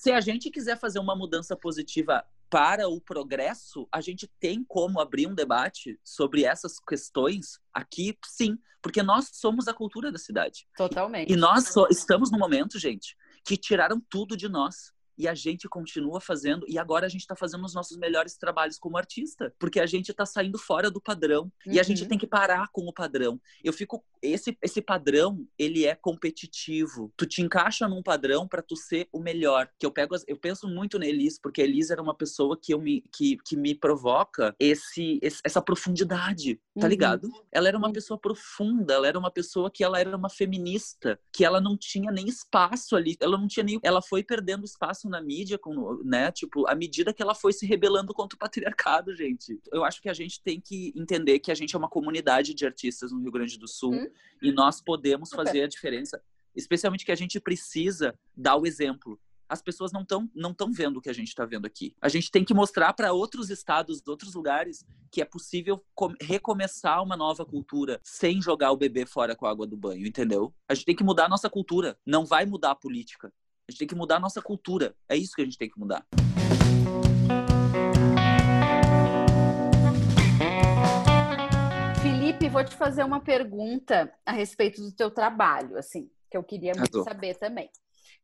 [0.03, 5.01] se a gente quiser fazer uma mudança positiva para o progresso, a gente tem como
[5.01, 10.67] abrir um debate sobre essas questões aqui, sim, porque nós somos a cultura da cidade.
[10.77, 11.33] Totalmente.
[11.33, 16.20] E nós estamos no momento, gente, que tiraram tudo de nós e a gente continua
[16.20, 19.87] fazendo e agora a gente está fazendo os nossos melhores trabalhos como artista porque a
[19.87, 21.72] gente está saindo fora do padrão uhum.
[21.72, 22.09] e a gente uhum.
[22.09, 27.27] tem que parar com o padrão eu fico esse esse padrão ele é competitivo tu
[27.27, 30.98] te encaixa num padrão para tu ser o melhor que eu pego eu penso muito
[30.98, 34.55] na Elis porque a Elis era uma pessoa que eu me que, que me provoca
[34.59, 36.88] esse, esse essa profundidade tá uhum.
[36.88, 41.18] ligado ela era uma pessoa profunda ela era uma pessoa que ela era uma feminista
[41.33, 45.02] que ela não tinha nem espaço ali ela não tinha nem ela foi perdendo espaço
[45.09, 46.31] na mídia, com, né?
[46.33, 49.61] Tipo, à medida que ela foi se rebelando contra o patriarcado, gente.
[49.73, 52.65] Eu acho que a gente tem que entender que a gente é uma comunidade de
[52.67, 54.11] artistas no Rio Grande do Sul hum.
[54.41, 56.23] e nós podemos fazer a diferença.
[56.55, 59.19] Especialmente que a gente precisa dar o exemplo
[59.53, 61.95] as pessoas não estão não tão vendo o que a gente está vendo aqui.
[62.01, 65.85] A gente tem que mostrar para outros estados, outros lugares, que é possível
[66.19, 70.55] recomeçar uma nova cultura sem jogar o bebê fora com a água do banho, entendeu?
[70.67, 71.99] A gente tem que mudar a nossa cultura.
[72.07, 73.31] Não vai mudar a política.
[73.73, 74.95] A gente tem que mudar a nossa cultura.
[75.09, 76.07] É isso que a gente tem que mudar.
[82.03, 86.75] Felipe, vou te fazer uma pergunta a respeito do teu trabalho, assim, que eu queria
[86.77, 87.71] muito saber também.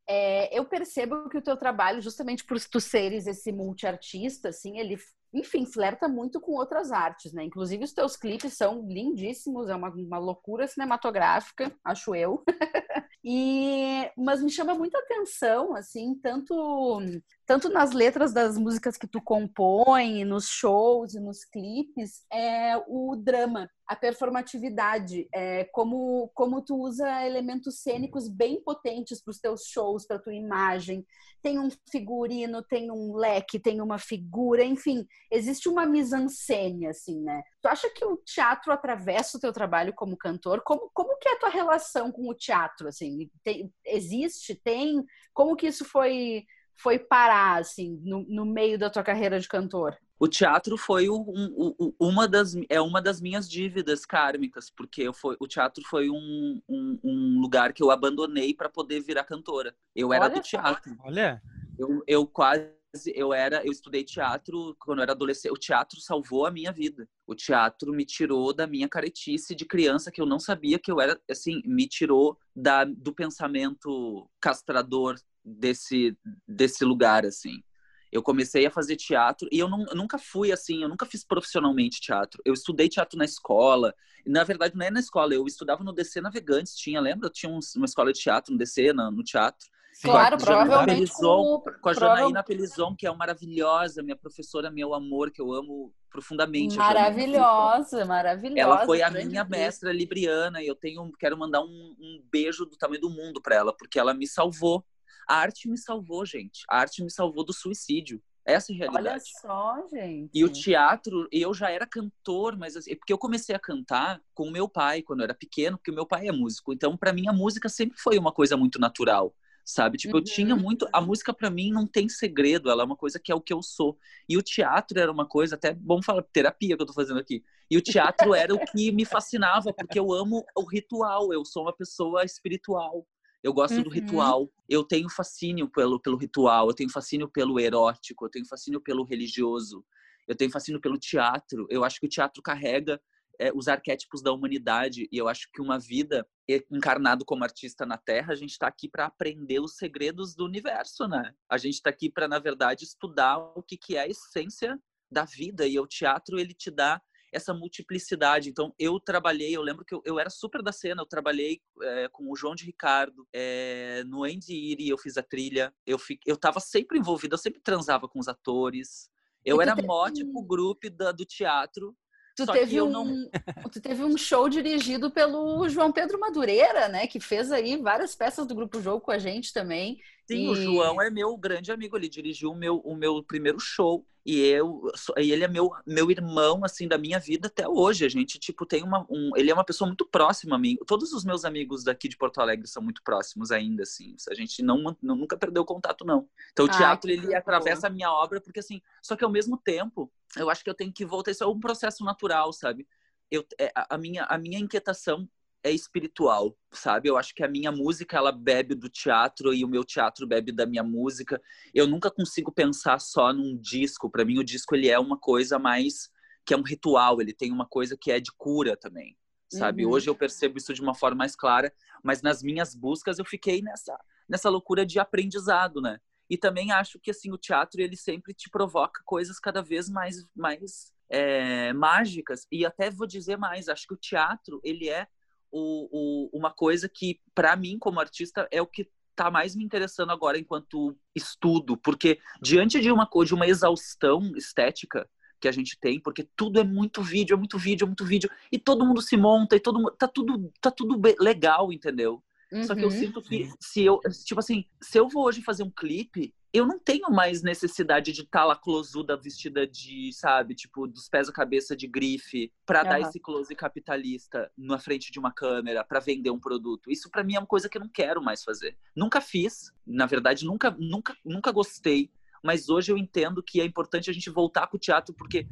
[0.07, 4.99] É, eu percebo que o teu trabalho, justamente por tu seres esse multiartista, assim, ele
[5.33, 7.45] enfim, flerta muito com outras artes, né?
[7.45, 12.43] Inclusive os teus clipes são lindíssimos, é uma, uma loucura cinematográfica, acho eu.
[13.25, 17.01] e mas me chama muita atenção, assim, tanto
[17.49, 23.17] tanto nas letras das músicas que tu compõe, nos shows e nos clipes, é o
[23.17, 29.63] drama, a performatividade, é, como, como tu usa elementos cênicos bem potentes para os teus
[29.65, 31.07] shows, para tua imagem.
[31.41, 37.43] Tem um figurino, tem um leque, tem uma figura, enfim, existe uma mise-en-scène, assim, né?
[37.63, 40.61] Tu acha que o teatro atravessa o teu trabalho como cantor?
[40.63, 43.31] Como, como que é a tua relação com o teatro, assim?
[43.43, 44.55] Tem, existe?
[44.55, 45.03] Tem?
[45.33, 46.45] Como que isso foi
[46.79, 49.97] foi parar, assim, no, no meio da tua carreira de cantor?
[50.21, 55.13] O teatro foi um, um, uma das é uma das minhas dívidas kármicas, porque eu
[55.13, 59.75] foi, o teatro foi um, um, um lugar que eu abandonei para poder virar cantora.
[59.95, 60.97] Eu era Olha do teatro.
[61.05, 61.41] Olha.
[61.79, 62.69] Eu, eu quase
[63.15, 65.53] eu era eu estudei teatro quando eu era adolescente.
[65.53, 67.09] O teatro salvou a minha vida.
[67.27, 71.01] O teatro me tirou da minha caretice de criança que eu não sabia que eu
[71.01, 77.63] era assim, me tirou da do pensamento castrador desse, desse lugar, assim.
[78.11, 81.25] Eu comecei a fazer teatro e eu, não, eu nunca fui assim, eu nunca fiz
[81.25, 82.41] profissionalmente teatro.
[82.45, 83.95] Eu estudei teatro na escola.
[84.27, 87.31] Na verdade, não é na escola, eu estudava no DC Navegantes, tinha, lembra?
[87.31, 89.69] Tinha uma escola de teatro no DC, no teatro.
[90.01, 90.95] Sim, claro, com provavelmente.
[90.95, 95.41] Pelizon, com, com a Janaína Pelizon, que é uma maravilhosa, minha professora, meu amor, que
[95.41, 96.77] eu amo profundamente.
[96.77, 98.61] Maravilhosa, maravilhosa.
[98.61, 102.77] Ela foi a minha mestra libriana e eu tenho, quero mandar um, um beijo do
[102.77, 104.85] tamanho do mundo para ela, porque ela me salvou
[105.29, 106.65] a arte me salvou, gente.
[106.71, 108.23] A arte me salvou do suicídio.
[108.47, 109.09] Essa é a realidade.
[109.09, 110.31] Olha só, gente.
[110.33, 114.45] E o teatro, eu já era cantor, mas assim, porque eu comecei a cantar com
[114.45, 116.73] o meu pai quando eu era pequeno, porque o meu pai é músico.
[116.73, 119.35] Então, para mim, a música sempre foi uma coisa muito natural,
[119.69, 119.99] sabe?
[119.99, 120.21] Tipo, uhum.
[120.21, 120.63] eu tinha uhum.
[120.63, 120.89] muito.
[120.91, 123.53] A música, para mim, não tem segredo, ela é uma coisa que é o que
[123.53, 123.99] eu sou.
[124.27, 127.45] E o teatro era uma coisa, até bom falar, terapia que eu tô fazendo aqui.
[127.71, 131.65] E o teatro era o que me fascinava, porque eu amo o ritual, eu sou
[131.65, 133.07] uma pessoa espiritual.
[133.43, 133.83] Eu gosto uhum.
[133.83, 134.51] do ritual.
[134.67, 139.05] Eu tenho fascínio pelo, pelo ritual, eu tenho fascínio pelo erótico, eu tenho fascínio pelo
[139.05, 139.85] religioso,
[140.27, 141.67] eu tenho fascínio pelo teatro.
[141.69, 142.99] Eu acho que o teatro carrega
[143.39, 146.27] é, os arquétipos da humanidade e eu acho que uma vida
[146.71, 151.07] encarnado como artista na Terra, a gente está aqui para aprender os segredos do universo,
[151.07, 151.35] né?
[151.49, 154.79] A gente está aqui para, na verdade, estudar o que, que é a essência
[155.11, 157.01] da vida e o teatro ele te dá
[157.33, 158.49] essa multiplicidade.
[158.49, 162.09] Então, eu trabalhei, eu lembro que eu, eu era super da cena, eu trabalhei é,
[162.09, 166.19] com o João de Ricardo, é, no Andy Iri eu fiz a trilha, eu, fi,
[166.27, 169.11] eu tava sempre envolvida, eu sempre transava com os atores,
[169.45, 171.97] eu era mó, tipo, grupo da, do teatro,
[172.39, 173.31] Tu Só teve, um, não-
[173.73, 177.07] tu teve um show dirigido pelo João Pedro Madureira, né?
[177.09, 179.99] Que fez aí várias peças do Grupo Jogo com a gente também.
[180.31, 184.07] Sim, o João é meu grande amigo, ele dirigiu o meu, o meu primeiro show.
[184.27, 184.83] E eu,
[185.17, 188.05] e ele é meu, meu irmão, assim, da minha vida até hoje.
[188.05, 189.07] A gente, tipo, tem uma.
[189.09, 190.77] Um, ele é uma pessoa muito próxima a mim.
[190.87, 194.15] Todos os meus amigos daqui de Porto Alegre são muito próximos ainda, assim.
[194.29, 196.29] A gente não, não- nunca perdeu contato, não.
[196.53, 198.83] Então o Ai, teatro, ele atravessa a minha obra, porque assim.
[199.03, 201.31] Só que ao mesmo tempo, eu acho que eu tenho que voltar.
[201.31, 202.87] Isso é um processo natural, sabe?
[203.31, 205.27] Eu, é, a minha, a minha inquietação
[205.69, 207.09] é espiritual, sabe?
[207.09, 210.53] Eu acho que a minha música ela bebe do teatro e o meu teatro bebe
[210.53, 211.41] da minha música.
[211.75, 214.11] Eu nunca consigo pensar só num disco.
[214.11, 216.11] Para mim o disco ele é uma coisa mais
[216.45, 219.15] que é um ritual, ele tem uma coisa que é de cura também,
[219.53, 219.85] sabe?
[219.85, 219.93] Uhum.
[219.93, 221.71] Hoje eu percebo isso de uma forma mais clara,
[222.03, 225.99] mas nas minhas buscas eu fiquei nessa nessa loucura de aprendizado, né?
[226.29, 230.27] E também acho que assim o teatro ele sempre te provoca coisas cada vez mais
[230.35, 235.07] mais é, mágicas e até vou dizer mais, acho que o teatro ele é
[235.51, 239.65] o, o, uma coisa que, para mim, como artista, é o que está mais me
[239.65, 245.09] interessando agora enquanto estudo, porque diante de uma coisa, de uma exaustão estética
[245.41, 248.31] que a gente tem, porque tudo é muito vídeo, é muito vídeo, é muito vídeo,
[248.51, 249.95] e todo mundo se monta, e todo mundo.
[249.99, 252.23] Tá tudo, tá tudo legal, entendeu?
[252.65, 252.91] Só que eu Uhum.
[252.91, 256.79] sinto que se eu, tipo assim, se eu vou hoje fazer um clipe, eu não
[256.79, 261.77] tenho mais necessidade de estar lá closuda vestida de, sabe, tipo, dos pés à cabeça
[261.77, 263.09] de grife, pra dar Aham.
[263.09, 266.91] esse close capitalista na frente de uma câmera, pra vender um produto.
[266.91, 268.77] Isso pra mim é uma coisa que eu não quero mais fazer.
[268.97, 272.11] Nunca fiz, na verdade, nunca, nunca, nunca gostei,
[272.43, 275.47] mas hoje eu entendo que é importante a gente voltar com o teatro porque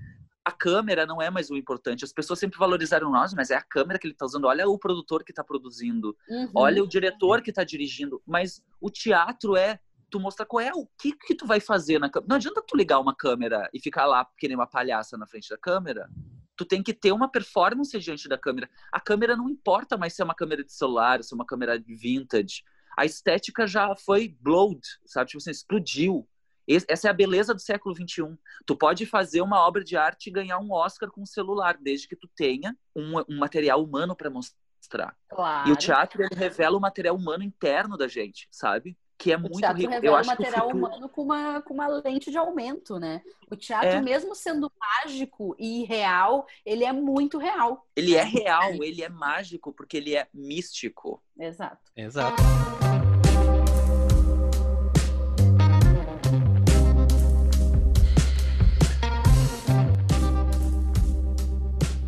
[0.47, 2.05] a câmera não é mais o importante.
[2.05, 4.45] As pessoas sempre valorizaram nós, mas é a câmera que ele está usando.
[4.45, 6.17] Olha o produtor que está produzindo.
[6.29, 6.51] Uhum.
[6.55, 8.23] Olha o diretor que está dirigindo.
[8.25, 9.81] Mas o teatro é
[10.17, 12.29] tu mostrar qual é o que que tu vai fazer na câmera.
[12.29, 15.51] Não adianta tu ligar uma câmera e ficar lá que nem uma palhaça na frente
[15.51, 16.09] da câmera.
[16.57, 18.69] Tu tem que ter uma performance diante da câmera.
[18.91, 21.79] A câmera não importa mais se é uma câmera de celular, se é uma câmera
[21.87, 22.65] vintage.
[22.97, 25.29] A estética já foi blowed, sabe?
[25.29, 26.27] Tipo assim, explodiu.
[26.67, 28.37] Essa é a beleza do século XXI.
[28.65, 32.09] Tu pode fazer uma obra de arte e ganhar um Oscar com um celular, desde
[32.09, 35.15] que tu tenha um, um material humano para mostrar.
[35.29, 35.69] Claro.
[35.69, 38.97] E o teatro ele revela o material humano interno da gente, sabe?
[39.19, 39.91] Que é O muito teatro rico.
[39.93, 40.87] Eu revela o acho que o material futuro...
[40.87, 43.23] humano com uma, com uma lente de aumento, né?
[43.51, 44.01] O teatro, É.
[44.03, 47.87] mesmo sendo mágico e real, ele é muito real.
[47.97, 51.23] ele é real, ele é mágico porque ele é místico.
[51.39, 51.91] Exato.
[51.97, 52.43] Exato.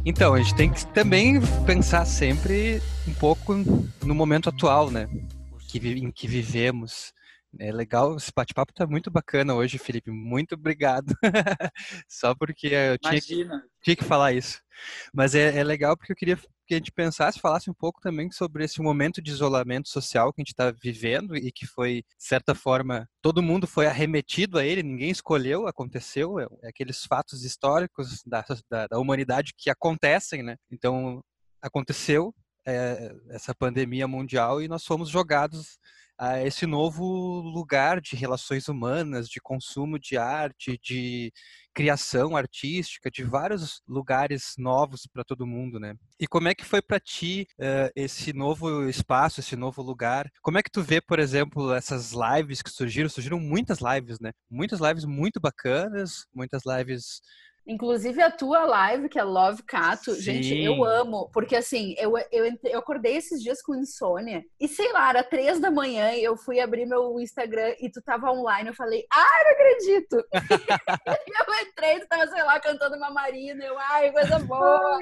[0.04, 3.54] Então, a gente tem que também pensar sempre um pouco
[4.04, 5.06] no momento atual, né?
[5.68, 7.12] Que, em que vivemos.
[7.58, 10.10] É legal, esse bate-papo tá muito bacana hoje, Felipe.
[10.10, 11.14] Muito obrigado.
[12.08, 13.48] Só porque eu tinha que
[13.82, 14.60] tinha que falar isso.
[15.14, 18.30] Mas é, é legal porque eu queria que a gente pensasse, falasse um pouco também
[18.30, 22.24] sobre esse momento de isolamento social que a gente está vivendo e que foi, de
[22.24, 27.42] certa forma, todo mundo foi arremetido a ele, ninguém escolheu, aconteceu, é, é aqueles fatos
[27.42, 30.56] históricos da, da, da humanidade que acontecem, né?
[30.70, 31.22] Então,
[31.62, 32.34] aconteceu
[32.68, 35.78] é, essa pandemia mundial e nós fomos jogados
[36.18, 37.04] a esse novo
[37.40, 41.32] lugar de relações humanas, de consumo de arte, de
[41.72, 45.94] criação artística, de vários lugares novos para todo mundo, né?
[46.18, 50.28] E como é que foi para ti uh, esse novo espaço, esse novo lugar?
[50.42, 53.08] Como é que tu vê, por exemplo, essas lives que surgiram?
[53.08, 54.32] Surgiram muitas lives, né?
[54.50, 57.20] Muitas lives muito bacanas, muitas lives
[57.68, 60.22] Inclusive a tua live, que é Love Cato, Sim.
[60.22, 61.28] gente, eu amo.
[61.34, 64.42] Porque assim, eu, eu, eu acordei esses dias com insônia.
[64.58, 68.00] E sei lá, era três da manhã e eu fui abrir meu Instagram e tu
[68.00, 68.70] tava online.
[68.70, 70.24] Eu falei, ai, não acredito!
[71.28, 73.62] e eu entrei, tu tava, sei lá, cantando uma marina.
[73.62, 74.98] Eu, ai, coisa boa!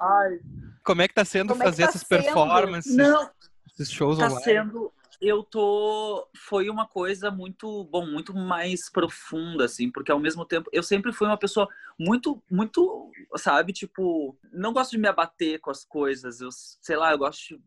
[0.00, 0.38] Ai,
[0.84, 2.24] Como é que tá sendo Como é que fazer tá essas sendo?
[2.24, 3.30] performances, não,
[3.68, 4.42] esses shows tá online?
[4.42, 10.44] sendo eu tô foi uma coisa muito bom muito mais profunda assim porque ao mesmo
[10.44, 15.60] tempo eu sempre fui uma pessoa muito muito sabe tipo não gosto de me abater
[15.60, 17.60] com as coisas eu sei lá eu gosto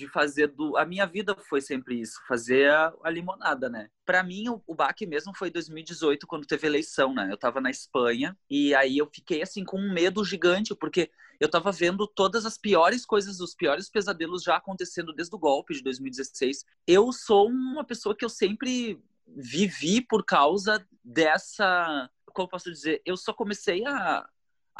[0.00, 4.22] de fazer do a minha vida foi sempre isso fazer a, a limonada né para
[4.22, 8.36] mim o, o baque mesmo foi 2018 quando teve eleição né eu tava na Espanha
[8.48, 12.58] e aí eu fiquei assim com um medo gigante porque eu tava vendo todas as
[12.58, 16.66] piores coisas, os piores pesadelos já acontecendo desde o golpe de 2016.
[16.86, 22.10] Eu sou uma pessoa que eu sempre vivi por causa dessa.
[22.26, 23.00] Como posso dizer?
[23.06, 24.28] Eu só comecei a,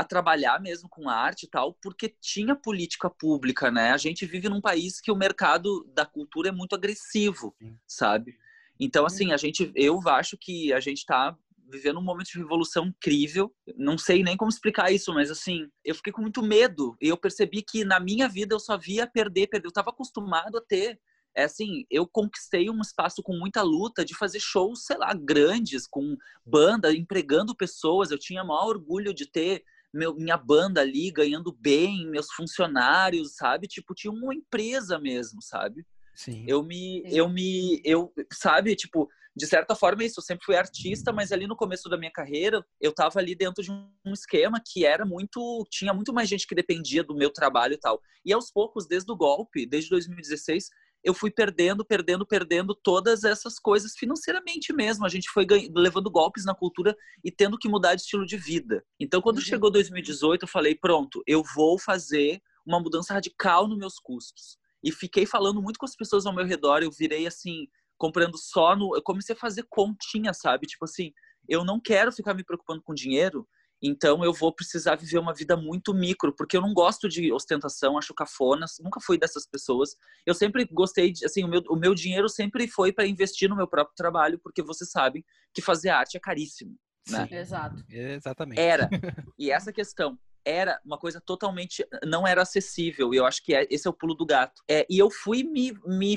[0.01, 3.91] a trabalhar mesmo com arte e tal, porque tinha política pública, né?
[3.91, 7.77] A gente vive num país que o mercado da cultura é muito agressivo, Sim.
[7.87, 8.35] sabe?
[8.81, 11.37] Então, assim, a gente, eu acho que a gente tá
[11.71, 13.55] vivendo um momento de revolução incrível.
[13.77, 16.97] Não sei nem como explicar isso, mas assim, eu fiquei com muito medo.
[16.99, 19.67] E eu percebi que na minha vida eu só via perder, perder.
[19.67, 20.99] Eu estava acostumado a ter
[21.35, 25.87] é assim, eu conquistei um espaço com muita luta de fazer shows, sei lá, grandes,
[25.87, 28.11] com banda, empregando pessoas.
[28.11, 33.67] Eu tinha maior orgulho de ter meu, minha banda ali ganhando bem, meus funcionários, sabe?
[33.67, 35.85] Tipo, tinha uma empresa mesmo, sabe?
[36.15, 36.45] Sim.
[36.47, 38.77] Eu me, eu me, eu, sabe?
[38.77, 40.21] Tipo, de certa forma, isso.
[40.21, 43.63] Eu sempre fui artista, mas ali no começo da minha carreira, eu tava ali dentro
[43.63, 45.65] de um esquema que era muito.
[45.71, 48.01] Tinha muito mais gente que dependia do meu trabalho e tal.
[48.25, 50.69] E aos poucos, desde o golpe, desde 2016,
[51.03, 55.07] eu fui perdendo, perdendo, perdendo todas essas coisas financeiramente mesmo.
[55.07, 58.85] A gente foi levando golpes na cultura e tendo que mudar de estilo de vida.
[58.99, 59.43] Então, quando uhum.
[59.43, 64.59] chegou 2018, eu falei: pronto, eu vou fazer uma mudança radical nos meus custos.
[64.83, 66.83] E fiquei falando muito com as pessoas ao meu redor.
[66.83, 67.67] Eu virei assim,
[67.99, 68.95] comprando só no.
[68.95, 70.67] Eu comecei a fazer continha, sabe?
[70.67, 71.13] Tipo assim,
[71.49, 73.49] eu não quero ficar me preocupando com dinheiro.
[73.83, 77.97] Então eu vou precisar viver uma vida muito micro, porque eu não gosto de ostentação,
[77.97, 79.97] acho cafona, nunca fui dessas pessoas.
[80.27, 83.57] Eu sempre gostei de, assim, o meu, o meu dinheiro sempre foi para investir no
[83.57, 86.77] meu próprio trabalho, porque você sabe que fazer arte é caríssimo,
[87.09, 87.27] né?
[87.27, 87.85] Sim, exato.
[87.89, 88.61] Exatamente.
[88.61, 88.89] Era.
[89.39, 93.67] E essa questão era uma coisa totalmente não era acessível e eu acho que é,
[93.71, 96.15] esse é o pulo do gato é, e eu fui me me,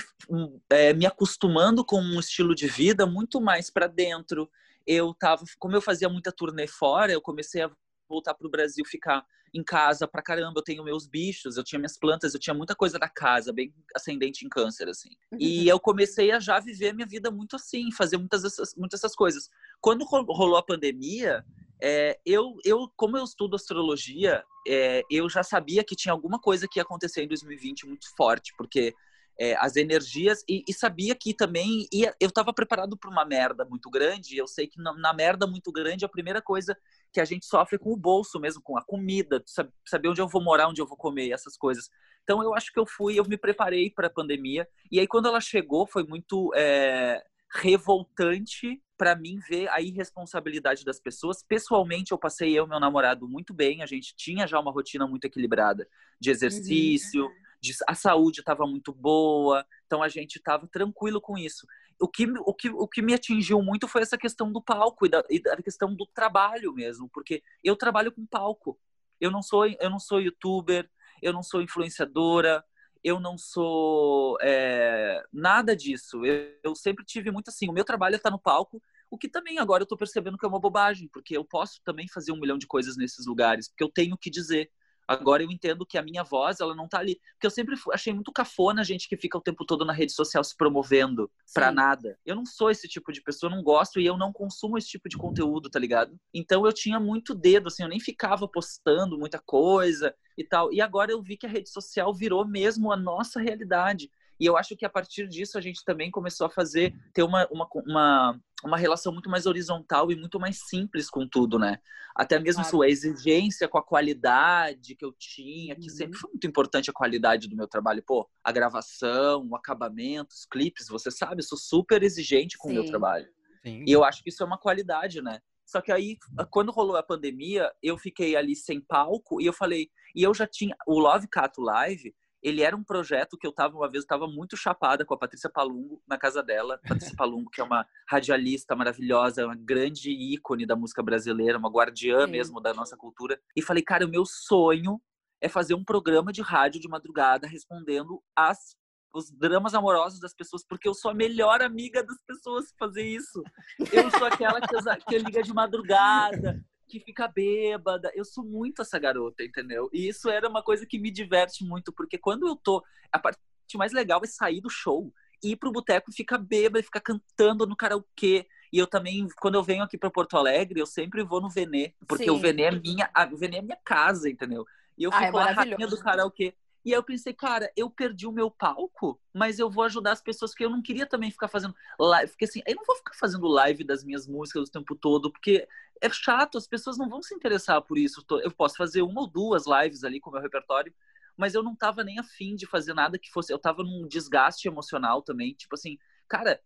[0.69, 4.49] é, me acostumando com um estilo de vida muito mais para dentro
[4.85, 7.71] eu tava, como eu fazia muita turnê fora, eu comecei a
[8.07, 10.59] voltar para o Brasil, ficar em casa pra caramba.
[10.59, 13.73] Eu tenho meus bichos, eu tinha minhas plantas, eu tinha muita coisa da casa, bem
[13.95, 15.11] ascendente em câncer, assim.
[15.39, 15.67] E uhum.
[15.67, 19.15] eu comecei a já viver a minha vida muito assim, fazer muitas dessas, muitas dessas
[19.15, 19.49] coisas.
[19.79, 21.45] Quando rolou a pandemia,
[21.81, 26.67] é, eu, eu, como eu estudo astrologia, é, eu já sabia que tinha alguma coisa
[26.67, 28.93] que ia acontecer em 2020 muito forte, porque
[29.39, 33.65] é, as energias e, e, sabia que também ia, eu estava preparado para uma merda
[33.65, 34.37] muito grande.
[34.37, 36.77] Eu sei que na, na, merda muito grande a primeira coisa
[37.11, 39.43] que a gente sofre é com o bolso mesmo, com a comida,
[39.85, 41.89] saber onde eu vou morar, onde eu vou comer, essas coisas.
[42.23, 45.27] Então eu acho que eu fui, eu me preparei para a pandemia e aí quando
[45.27, 47.21] ela chegou foi muito é,
[47.55, 51.43] revoltante para mim ver a irresponsabilidade das pessoas.
[51.43, 53.81] Pessoalmente, eu passei eu e meu namorado muito bem.
[53.81, 55.85] A gente tinha já uma rotina muito equilibrada
[56.21, 57.42] de exercício, uhum
[57.87, 61.65] a saúde estava muito boa, então a gente estava tranquilo com isso.
[61.99, 65.09] O que, o, que, o que me atingiu muito foi essa questão do palco e
[65.09, 68.79] da, e da questão do trabalho mesmo, porque eu trabalho com palco.
[69.21, 70.89] Eu não sou, eu não sou youtuber,
[71.21, 72.63] eu não sou influenciadora,
[73.03, 76.25] eu não sou é, nada disso.
[76.25, 79.59] Eu, eu, sempre tive muito assim, o meu trabalho está no palco, o que também
[79.59, 82.57] agora eu estou percebendo que é uma bobagem, porque eu posso também fazer um milhão
[82.57, 84.71] de coisas nesses lugares, porque eu tenho que dizer.
[85.07, 87.19] Agora eu entendo que a minha voz, ela não tá ali.
[87.33, 90.11] Porque eu sempre achei muito cafona a gente que fica o tempo todo na rede
[90.13, 92.17] social se promovendo para nada.
[92.25, 95.09] Eu não sou esse tipo de pessoa, não gosto e eu não consumo esse tipo
[95.09, 96.17] de conteúdo, tá ligado?
[96.33, 100.71] Então eu tinha muito dedo, assim, eu nem ficava postando muita coisa e tal.
[100.73, 104.09] E agora eu vi que a rede social virou mesmo a nossa realidade.
[104.43, 107.47] E eu acho que a partir disso a gente também começou a fazer, ter uma,
[107.49, 111.79] uma, uma, uma relação muito mais horizontal e muito mais simples com tudo, né?
[112.13, 112.69] Até mesmo claro.
[112.69, 115.95] sua exigência com a qualidade que eu tinha, que uhum.
[115.95, 118.03] sempre foi muito importante a qualidade do meu trabalho.
[118.05, 122.73] Pô, a gravação, o acabamento, os clipes, você sabe, eu sou super exigente com Sim.
[122.73, 123.29] o meu trabalho.
[123.63, 123.85] Sim.
[123.87, 125.39] E eu acho que isso é uma qualidade, né?
[125.65, 126.17] Só que aí,
[126.51, 130.45] quando rolou a pandemia, eu fiquei ali sem palco e eu falei, e eu já
[130.45, 134.27] tinha o Love Cato Live, ele era um projeto que eu tava uma vez, estava
[134.27, 136.79] muito chapada com a Patrícia Palumbo na casa dela.
[136.87, 142.25] Patrícia Palumbo, que é uma radialista maravilhosa, uma grande ícone da música brasileira, uma guardiã
[142.25, 142.31] Sim.
[142.31, 143.39] mesmo da nossa cultura.
[143.55, 145.01] E falei, cara, o meu sonho
[145.41, 148.75] é fazer um programa de rádio de madrugada respondendo as
[149.15, 153.43] os dramas amorosos das pessoas, porque eu sou a melhor amiga das pessoas fazer isso.
[153.91, 158.11] Eu sou aquela que, que liga de madrugada, que fica bêbada.
[158.13, 159.89] Eu sou muito essa garota, entendeu?
[159.93, 162.83] E isso era uma coisa que me diverte muito, porque quando eu tô.
[163.11, 163.39] A parte
[163.75, 167.65] mais legal é sair do show, ir pro boteco e ficar bêbada, e ficar cantando
[167.65, 168.47] no karaokê.
[168.71, 171.93] E eu também, quando eu venho aqui para Porto Alegre, eu sempre vou no Venê,
[172.07, 172.31] porque Sim.
[172.31, 174.65] o Venê é minha, a, o Venê é minha casa, entendeu?
[174.97, 176.55] E eu fico ah, é lá, rainha do karaokê.
[176.85, 180.21] E aí eu pensei, cara, eu perdi o meu palco, mas eu vou ajudar as
[180.21, 182.31] pessoas que eu não queria também ficar fazendo live.
[182.31, 185.67] Porque assim, eu não vou ficar fazendo live das minhas músicas o tempo todo, porque
[186.01, 188.25] é chato, as pessoas não vão se interessar por isso.
[188.43, 190.93] Eu posso fazer uma ou duas lives ali com o meu repertório,
[191.37, 193.51] mas eu não tava nem afim de fazer nada que fosse.
[193.53, 195.53] Eu tava num desgaste emocional também.
[195.53, 196.61] Tipo assim, cara,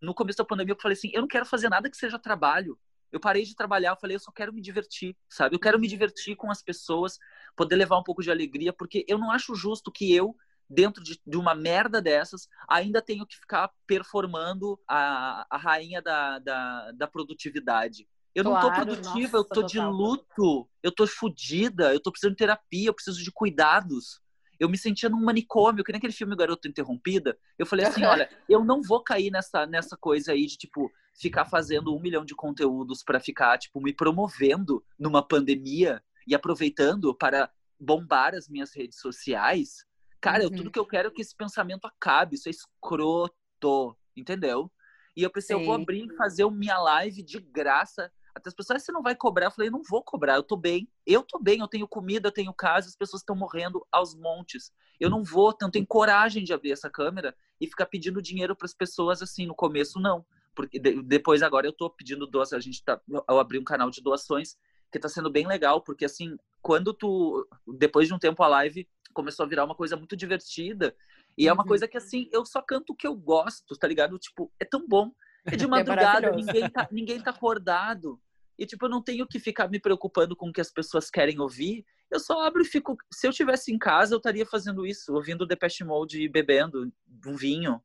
[0.00, 2.78] no começo da pandemia eu falei assim: eu não quero fazer nada que seja trabalho.
[3.12, 5.54] Eu parei de trabalhar, eu falei, eu só quero me divertir, sabe?
[5.54, 7.18] Eu quero me divertir com as pessoas,
[7.54, 10.34] poder levar um pouco de alegria, porque eu não acho justo que eu,
[10.68, 16.38] dentro de, de uma merda dessas, ainda tenho que ficar performando a, a rainha da,
[16.38, 18.08] da, da produtividade.
[18.34, 19.92] Eu Claro, não tô produtiva, eu nossa, tô de total.
[19.92, 24.20] luto, eu tô fodida, eu tô precisando de terapia, eu preciso de cuidados.
[24.58, 27.36] Eu me sentia num manicômio, que nem aquele filme Garota Interrompida.
[27.58, 31.44] Eu falei assim, olha, eu não vou cair nessa, nessa coisa aí de, tipo, ficar
[31.44, 37.50] fazendo um milhão de conteúdos para ficar, tipo, me promovendo numa pandemia e aproveitando para
[37.78, 39.84] bombar as minhas redes sociais.
[40.20, 40.56] Cara, eu- Uhum.
[40.56, 42.36] tudo que eu quero é que esse pensamento acabe.
[42.36, 44.70] Isso é escroto, entendeu?
[45.16, 45.82] E eu pensei, eu vou Sim.
[45.82, 48.10] abrir e fazer minha live de graça.
[48.34, 49.46] Até as pessoas, "Ah, você não vai cobrar?
[49.46, 50.88] Eu falei, não vou cobrar, eu tô bem.
[51.04, 54.72] Eu tô bem, eu tenho comida, eu tenho casa, as pessoas estão morrendo aos montes.
[54.98, 58.64] Eu não vou, não tenho coragem de abrir essa câmera e ficar pedindo dinheiro para
[58.64, 59.44] as pessoas assim.
[59.44, 60.24] No começo, não.
[60.54, 62.60] Porque de- depois, agora, eu tô pedindo doações.
[62.62, 63.00] A gente tá.
[63.28, 64.56] Eu abri um canal de doações
[64.90, 67.46] que tá sendo bem legal, porque assim, quando tu.
[67.66, 70.94] Depois de um tempo a live começou a virar uma coisa muito divertida.
[71.36, 71.68] E é uma Uhum.
[71.68, 74.18] coisa que, assim, eu só canto o que eu gosto, tá ligado?
[74.18, 75.10] Tipo, é tão bom.
[75.46, 76.46] É de É madrugada, maravilhoso.
[76.46, 78.20] ninguém, tá, ninguém tá acordado.
[78.58, 81.40] E, tipo, eu não tenho que ficar me preocupando com o que as pessoas querem
[81.40, 81.84] ouvir.
[82.10, 82.96] Eu só abro e fico.
[83.10, 86.92] Se eu tivesse em casa, eu estaria fazendo isso, ouvindo Depeche Mode e bebendo
[87.26, 87.82] um vinho.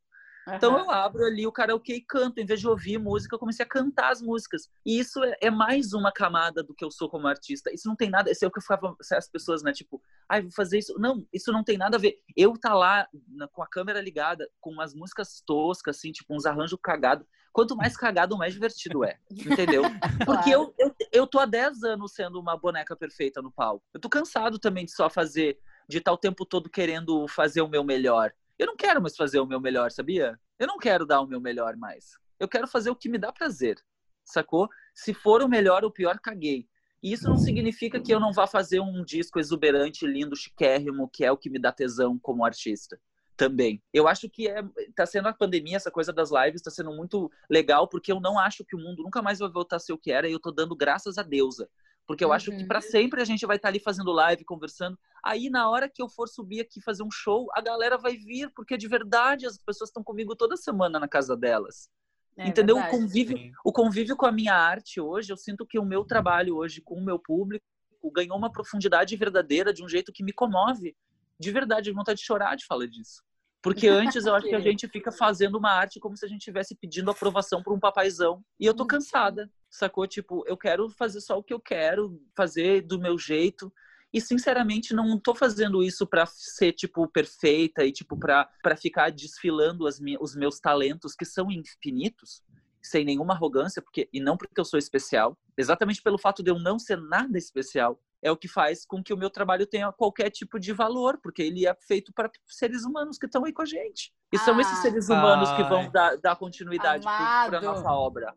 [0.56, 0.84] Então Aham.
[0.86, 2.40] eu abro ali o karaokê e canto.
[2.40, 4.70] Em vez de ouvir música, eu comecei a cantar as músicas.
[4.86, 7.74] E isso é, é mais uma camada do que eu sou como artista.
[7.74, 8.32] Isso não tem nada.
[8.32, 9.74] Isso é o que eu falava as pessoas, né?
[9.74, 10.98] Tipo, ai, vou fazer isso.
[11.00, 12.20] Não, isso não tem nada a ver.
[12.36, 16.46] Eu tá lá na- com a câmera ligada, com umas músicas toscas, assim, tipo, uns
[16.46, 17.28] arranjos cagados.
[17.52, 19.18] Quanto mais cagado, mais divertido é.
[19.32, 19.82] Entendeu?
[20.26, 23.84] Porque eu, eu, eu tô há 10 anos sendo uma boneca perfeita no palco.
[23.94, 27.68] Eu tô cansado também de só fazer, de estar o tempo todo querendo fazer o
[27.68, 28.32] meu melhor.
[28.58, 30.40] Eu não quero mais fazer o meu melhor, sabia?
[30.58, 32.18] Eu não quero dar o meu melhor mais.
[32.40, 33.80] Eu quero fazer o que me dá prazer,
[34.26, 34.68] sacou?
[34.96, 36.68] Se for o melhor ou o pior, caguei.
[37.02, 41.24] E isso não significa que eu não vá fazer um disco exuberante, lindo, chiquérrimo, que
[41.24, 43.00] é o que me dá tesão como artista.
[43.36, 43.84] Também.
[43.94, 44.64] Eu acho que é,
[44.96, 48.40] tá sendo a pandemia, essa coisa das lives, tá sendo muito legal, porque eu não
[48.40, 50.40] acho que o mundo nunca mais vai voltar a ser o que era, e eu
[50.40, 51.70] tô dando graças a deusa.
[52.08, 52.68] Porque eu acho que Uhum.
[52.68, 54.98] para sempre a gente vai estar ali fazendo live, conversando.
[55.24, 58.50] Aí, na hora que eu for subir aqui fazer um show, a galera vai vir,
[58.56, 61.90] porque de verdade as pessoas estão comigo toda semana na casa delas.
[62.38, 62.78] É Entendeu?
[62.78, 63.04] O verdade.
[63.04, 63.52] convívio, Sim.
[63.66, 66.96] o convívio com a minha arte hoje, eu sinto que o meu trabalho hoje com
[66.96, 67.66] o meu público
[68.14, 70.96] ganhou uma profundidade verdadeira de um jeito que me comove.
[71.38, 73.22] De verdade, de vontade de chorar de falar disso.
[73.68, 76.40] Porque antes eu acho que a gente fica fazendo uma arte como se a gente
[76.40, 78.44] estivesse pedindo aprovação para um papaizão.
[78.60, 78.88] E eu tô Uhum.
[78.88, 80.08] cansada, sacou?
[80.08, 83.72] Tipo, eu quero fazer só o que eu quero, fazer do meu jeito.
[84.14, 89.86] E sinceramente não tô fazendo isso para ser tipo perfeita e tipo para ficar desfilando
[89.86, 92.42] as os meus talentos que são infinitos,
[92.82, 96.58] sem nenhuma arrogância, porque e não porque eu sou especial, exatamente pelo fato de eu
[96.58, 100.30] não ser nada especial, é o que faz com que o meu trabalho tenha qualquer
[100.30, 103.66] tipo de valor, porque ele é feito para seres humanos que estão aí com a
[103.66, 104.12] gente.
[104.34, 104.62] E são Ah.
[104.62, 105.70] esses seres humanos que Ai.
[105.70, 107.62] vão dar, dar continuidade para Amado.
[107.66, 108.36] nossa obra.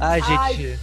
[0.00, 0.78] Ai, Ai, gente,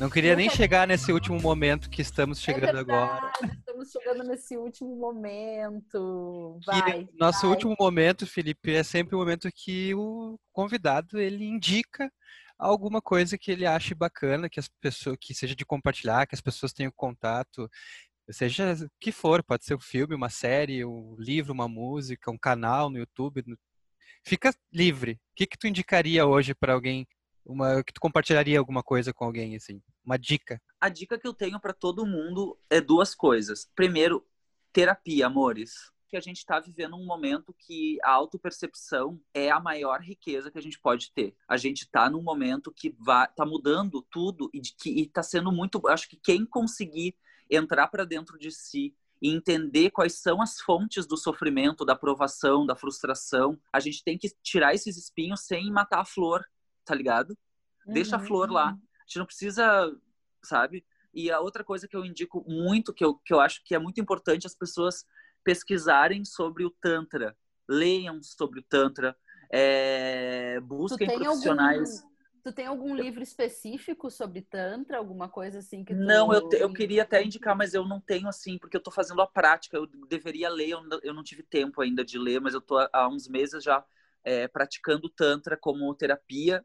[0.00, 3.32] não queria nem chegar nesse último momento que estamos chegando é agora.
[3.58, 6.58] Estamos chegando nesse último momento.
[6.62, 7.08] Que Vai.
[7.14, 7.50] nosso vai.
[7.50, 12.10] último momento, Felipe, é sempre o momento que o convidado ele indica
[12.58, 16.40] alguma coisa que ele ache bacana, que as pessoas que seja de compartilhar, que as
[16.40, 17.68] pessoas tenham contato,
[18.30, 22.38] seja o que for, pode ser um filme, uma série, um livro, uma música, um
[22.38, 23.42] canal no YouTube.
[23.46, 23.56] no-
[24.26, 25.12] Fica livre.
[25.12, 27.06] O que que tu indicaria hoje para alguém?
[27.48, 29.82] Uma que tu compartilharia alguma coisa com alguém assim?
[30.04, 30.60] Uma dica.
[30.78, 33.70] A dica que eu tenho para todo mundo é duas coisas.
[33.74, 34.22] Primeiro,
[34.70, 35.90] terapia, amores.
[36.10, 40.58] Que a gente está vivendo um momento que a autopercepção é a maior riqueza que
[40.58, 41.34] a gente pode ter.
[41.48, 44.60] A gente está num momento que vai, tá mudando tudo e
[45.02, 45.86] está sendo muito.
[45.88, 47.16] Acho que quem conseguir
[47.50, 52.64] entrar para dentro de si e entender quais são as fontes do sofrimento, da provação,
[52.64, 56.44] da frustração, a gente tem que tirar esses espinhos sem matar a flor,
[56.88, 57.36] tá ligado?
[57.86, 58.70] Deixa a Uhum, flor lá.
[58.70, 59.94] A gente não precisa,
[60.42, 60.84] sabe?
[61.12, 63.78] E a outra coisa que eu indico muito, que eu, que eu acho que é
[63.78, 65.04] muito importante as pessoas
[65.44, 67.36] pesquisarem sobre o Tantra.
[67.68, 69.14] Leiam sobre o Tantra.
[69.52, 72.00] é, Tu busquem tem, profissionais.
[72.00, 72.10] algum,
[72.44, 74.96] tu tem algum livro específico sobre Tantra?
[74.98, 76.00] Alguma coisa assim que tu...
[76.00, 78.90] Não, eu, te- eu queria até indicar, mas eu não tenho assim, porque eu tô
[78.90, 79.76] fazendo a prática.
[79.76, 82.78] Eu deveria ler, eu não, eu não tive tempo ainda de ler, mas eu tô
[82.78, 83.84] há- há uns meses já
[84.24, 86.64] é, praticando Tantra como terapia.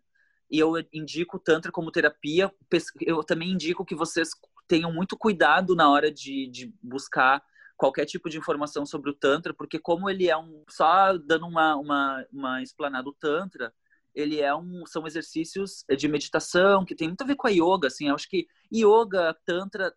[0.53, 2.53] E eu indico o Tantra como terapia.
[3.01, 4.29] Eu também indico que vocês
[4.67, 7.43] tenham muito cuidado na hora de, de buscar
[7.75, 10.63] qualquer tipo de informação sobre o Tantra, porque como ele é um.
[10.69, 13.73] Só dando uma, uma, uma explanada, o Tantra
[14.13, 17.87] ele é um são exercícios de meditação que tem muito a ver com a yoga
[17.87, 19.91] assim eu acho que yoga tantra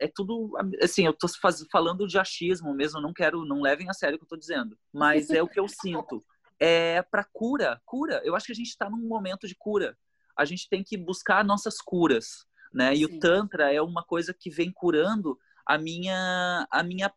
[0.00, 3.92] é tudo assim eu tô faz, falando de achismo mesmo não quero não levem a
[3.92, 6.22] sério o que eu tô dizendo mas é o que eu sinto
[6.62, 9.98] é para cura cura eu acho que a gente está num momento de cura
[10.36, 13.04] a gente tem que buscar nossas curas né e Sim.
[13.04, 15.36] o tantra é uma coisa que vem curando
[15.66, 17.12] a minha a minha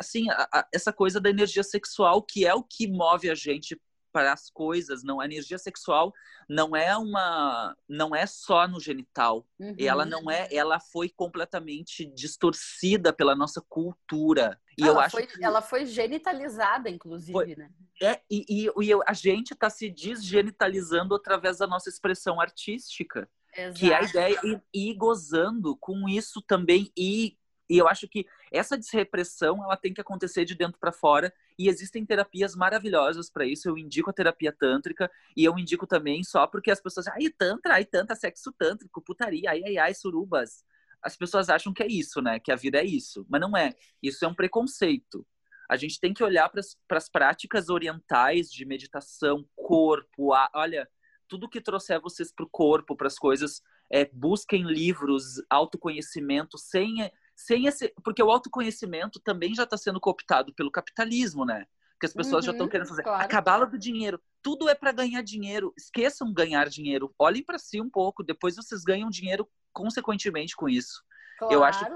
[0.00, 3.78] assim a, a, essa coisa da energia sexual que é o que move a gente
[4.16, 6.10] para as coisas, não a energia sexual
[6.48, 9.46] não é uma não é só no genital.
[9.58, 9.76] Uhum.
[9.78, 14.58] Ela não é, ela foi completamente distorcida pela nossa cultura.
[14.78, 15.44] E ela eu acho foi, que...
[15.44, 17.56] ela foi genitalizada inclusive, foi...
[17.56, 17.68] né?
[18.02, 23.28] É, e, e, e a gente está se desgenitalizando através da nossa expressão artística.
[23.56, 23.78] Exato.
[23.78, 24.40] Que é a ideia
[24.72, 27.36] e, e gozando com isso também e
[27.68, 31.68] e eu acho que essa desrepressão ela tem que acontecer de dentro para fora e
[31.68, 33.68] existem terapias maravilhosas para isso.
[33.68, 37.74] Eu indico a terapia tântrica e eu indico também só porque as pessoas, ai, tantra,
[37.74, 40.64] ai, tanta sexo tântrico, putaria, ai, ai, ai, surubas.
[41.02, 42.38] As pessoas acham que é isso, né?
[42.38, 43.74] Que a vida é isso, mas não é.
[44.02, 45.26] Isso é um preconceito.
[45.68, 50.88] A gente tem que olhar para as práticas orientais de meditação, corpo, a, olha,
[51.28, 57.10] tudo que trouxer vocês para o corpo, para as coisas, é, busquem livros, autoconhecimento, sem
[57.36, 61.66] sem esse, porque o autoconhecimento também já está sendo cooptado pelo capitalismo, né?
[62.00, 63.22] Que as pessoas uhum, já estão querendo fazer claro.
[63.22, 64.20] a cabala do dinheiro.
[64.42, 65.72] Tudo é para ganhar dinheiro.
[65.76, 67.14] Esqueçam ganhar dinheiro.
[67.18, 68.22] Olhem para si um pouco.
[68.22, 71.02] Depois vocês ganham dinheiro consequentemente com isso.
[71.38, 71.54] Claro.
[71.54, 71.90] Eu acho que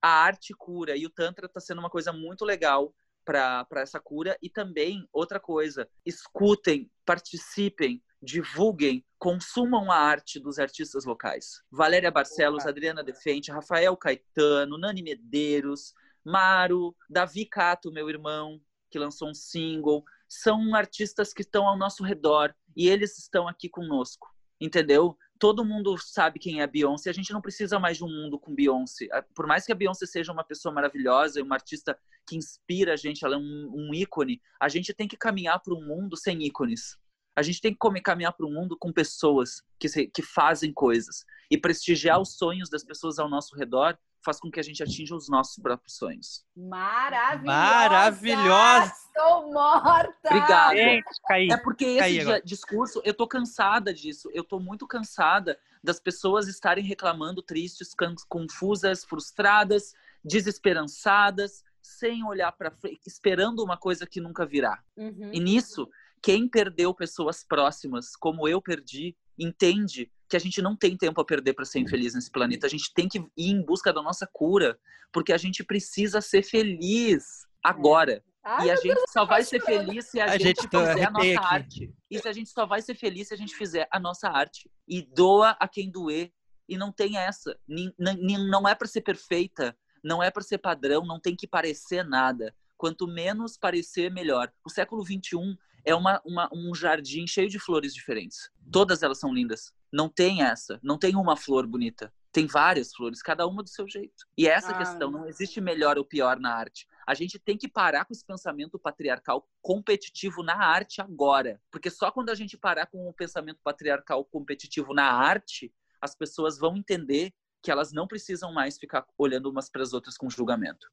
[0.00, 2.94] a arte cura e o tantra está sendo uma coisa muito legal
[3.24, 4.36] para essa cura.
[4.40, 11.62] E também outra coisa, escutem, participem, divulguem, consumam a arte dos artistas locais.
[11.70, 15.92] Valéria Barcelos, Adriana Defente, Rafael Caetano, Nani Medeiros,
[16.24, 20.04] Maro, Davi Cato, meu irmão, que lançou um single.
[20.28, 24.28] São artistas que estão ao nosso redor e eles estão aqui conosco,
[24.60, 25.16] entendeu?
[25.38, 28.38] Todo mundo sabe quem é a Beyoncé, a gente não precisa mais de um mundo
[28.38, 29.08] com Beyoncé.
[29.34, 33.24] Por mais que a Beyoncé seja uma pessoa maravilhosa uma artista que inspira a gente,
[33.24, 36.98] ela é um, um ícone, a gente tem que caminhar para um mundo sem ícones
[37.38, 41.24] a gente tem que caminhar para o mundo com pessoas que, se, que fazem coisas.
[41.48, 45.14] E prestigiar os sonhos das pessoas ao nosso redor faz com que a gente atinja
[45.14, 46.44] os nossos próprios sonhos.
[46.56, 47.44] Maravilhosa!
[47.44, 48.92] Maravilhosa!
[48.92, 50.12] Estou morta!
[50.26, 50.76] Obrigado.
[50.76, 54.30] é porque esse dia, discurso, eu tô cansada disso.
[54.32, 57.94] Eu tô muito cansada das pessoas estarem reclamando, tristes,
[58.28, 59.94] confusas, frustradas,
[60.24, 64.82] desesperançadas, sem olhar para frente, esperando uma coisa que nunca virá.
[64.96, 65.30] Uhum.
[65.32, 65.88] E nisso,
[66.22, 71.24] quem perdeu pessoas próximas, como eu perdi, entende que a gente não tem tempo a
[71.24, 72.66] perder para ser infeliz nesse planeta.
[72.66, 74.78] A gente tem que ir em busca da nossa cura,
[75.12, 78.22] porque a gente precisa ser feliz agora.
[78.44, 81.04] Ai, e a gente Deus só vai ser feliz se a, a gente, gente fizer
[81.04, 81.36] a nossa aqui.
[81.36, 81.94] arte.
[82.10, 84.70] E se a gente só vai ser feliz se a gente fizer a nossa arte.
[84.86, 86.32] E doa a quem doer.
[86.68, 87.58] E não tem essa.
[87.66, 92.54] Não é para ser perfeita, não é para ser padrão, não tem que parecer nada.
[92.76, 94.52] Quanto menos parecer, melhor.
[94.64, 98.50] O século XXI é uma, uma, um jardim cheio de flores diferentes.
[98.70, 99.72] Todas elas são lindas.
[99.92, 100.78] Não tem essa.
[100.82, 102.12] Não tem uma flor bonita.
[102.30, 104.26] Tem várias flores, cada uma do seu jeito.
[104.36, 106.86] E é essa ah, questão, não existe melhor ou pior na arte.
[107.06, 111.60] A gente tem que parar com esse pensamento patriarcal competitivo na arte agora.
[111.70, 116.58] Porque só quando a gente parar com o pensamento patriarcal competitivo na arte, as pessoas
[116.58, 117.32] vão entender
[117.62, 120.86] que elas não precisam mais ficar olhando umas para as outras com julgamento.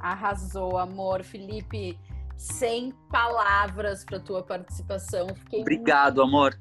[0.00, 1.22] Arrasou, amor.
[1.22, 1.98] Felipe,
[2.40, 5.28] sem palavras para tua participação.
[5.34, 6.56] Fiquei Obrigado, amor.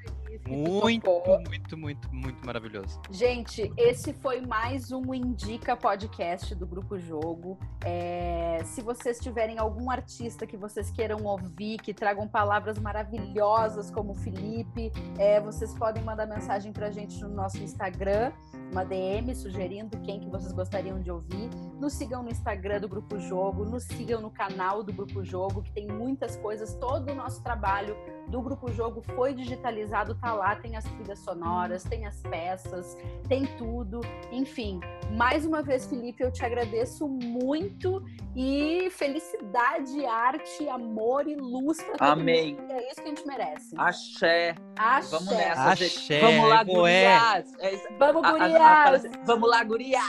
[0.50, 1.08] Muito,
[1.47, 3.00] muito, muito, muito maravilhoso.
[3.12, 7.60] Gente, esse foi mais um Indica Podcast do Grupo Jogo.
[7.86, 14.14] É, se vocês tiverem algum artista que vocês queiram ouvir, que tragam palavras maravilhosas como
[14.14, 18.32] o Felipe, é, vocês podem mandar mensagem pra gente no nosso Instagram,
[18.72, 21.47] uma DM sugerindo quem que vocês gostariam de ouvir.
[21.80, 25.72] Nos sigam no Instagram do Grupo Jogo, nos sigam no canal do Grupo Jogo, que
[25.72, 27.95] tem muitas coisas, todo o nosso trabalho
[28.30, 33.46] do Grupo Jogo foi digitalizado, tá lá, tem as trilhas sonoras, tem as peças, tem
[33.58, 34.02] tudo.
[34.32, 34.80] Enfim,
[35.18, 38.04] mais uma vez, Felipe, eu te agradeço muito
[38.36, 42.56] e felicidade, arte, amor e luz para todo Amém.
[42.56, 42.72] mundo.
[42.72, 43.76] É isso que a gente merece.
[43.78, 44.56] Axé.
[44.78, 45.18] Axé.
[45.18, 45.88] Vamos nessa, Axé.
[45.88, 46.22] gente.
[46.22, 47.54] Vamos lá, gurias.
[47.60, 49.04] É Vamos, gurias.
[49.26, 50.04] Vamos lá, gurias.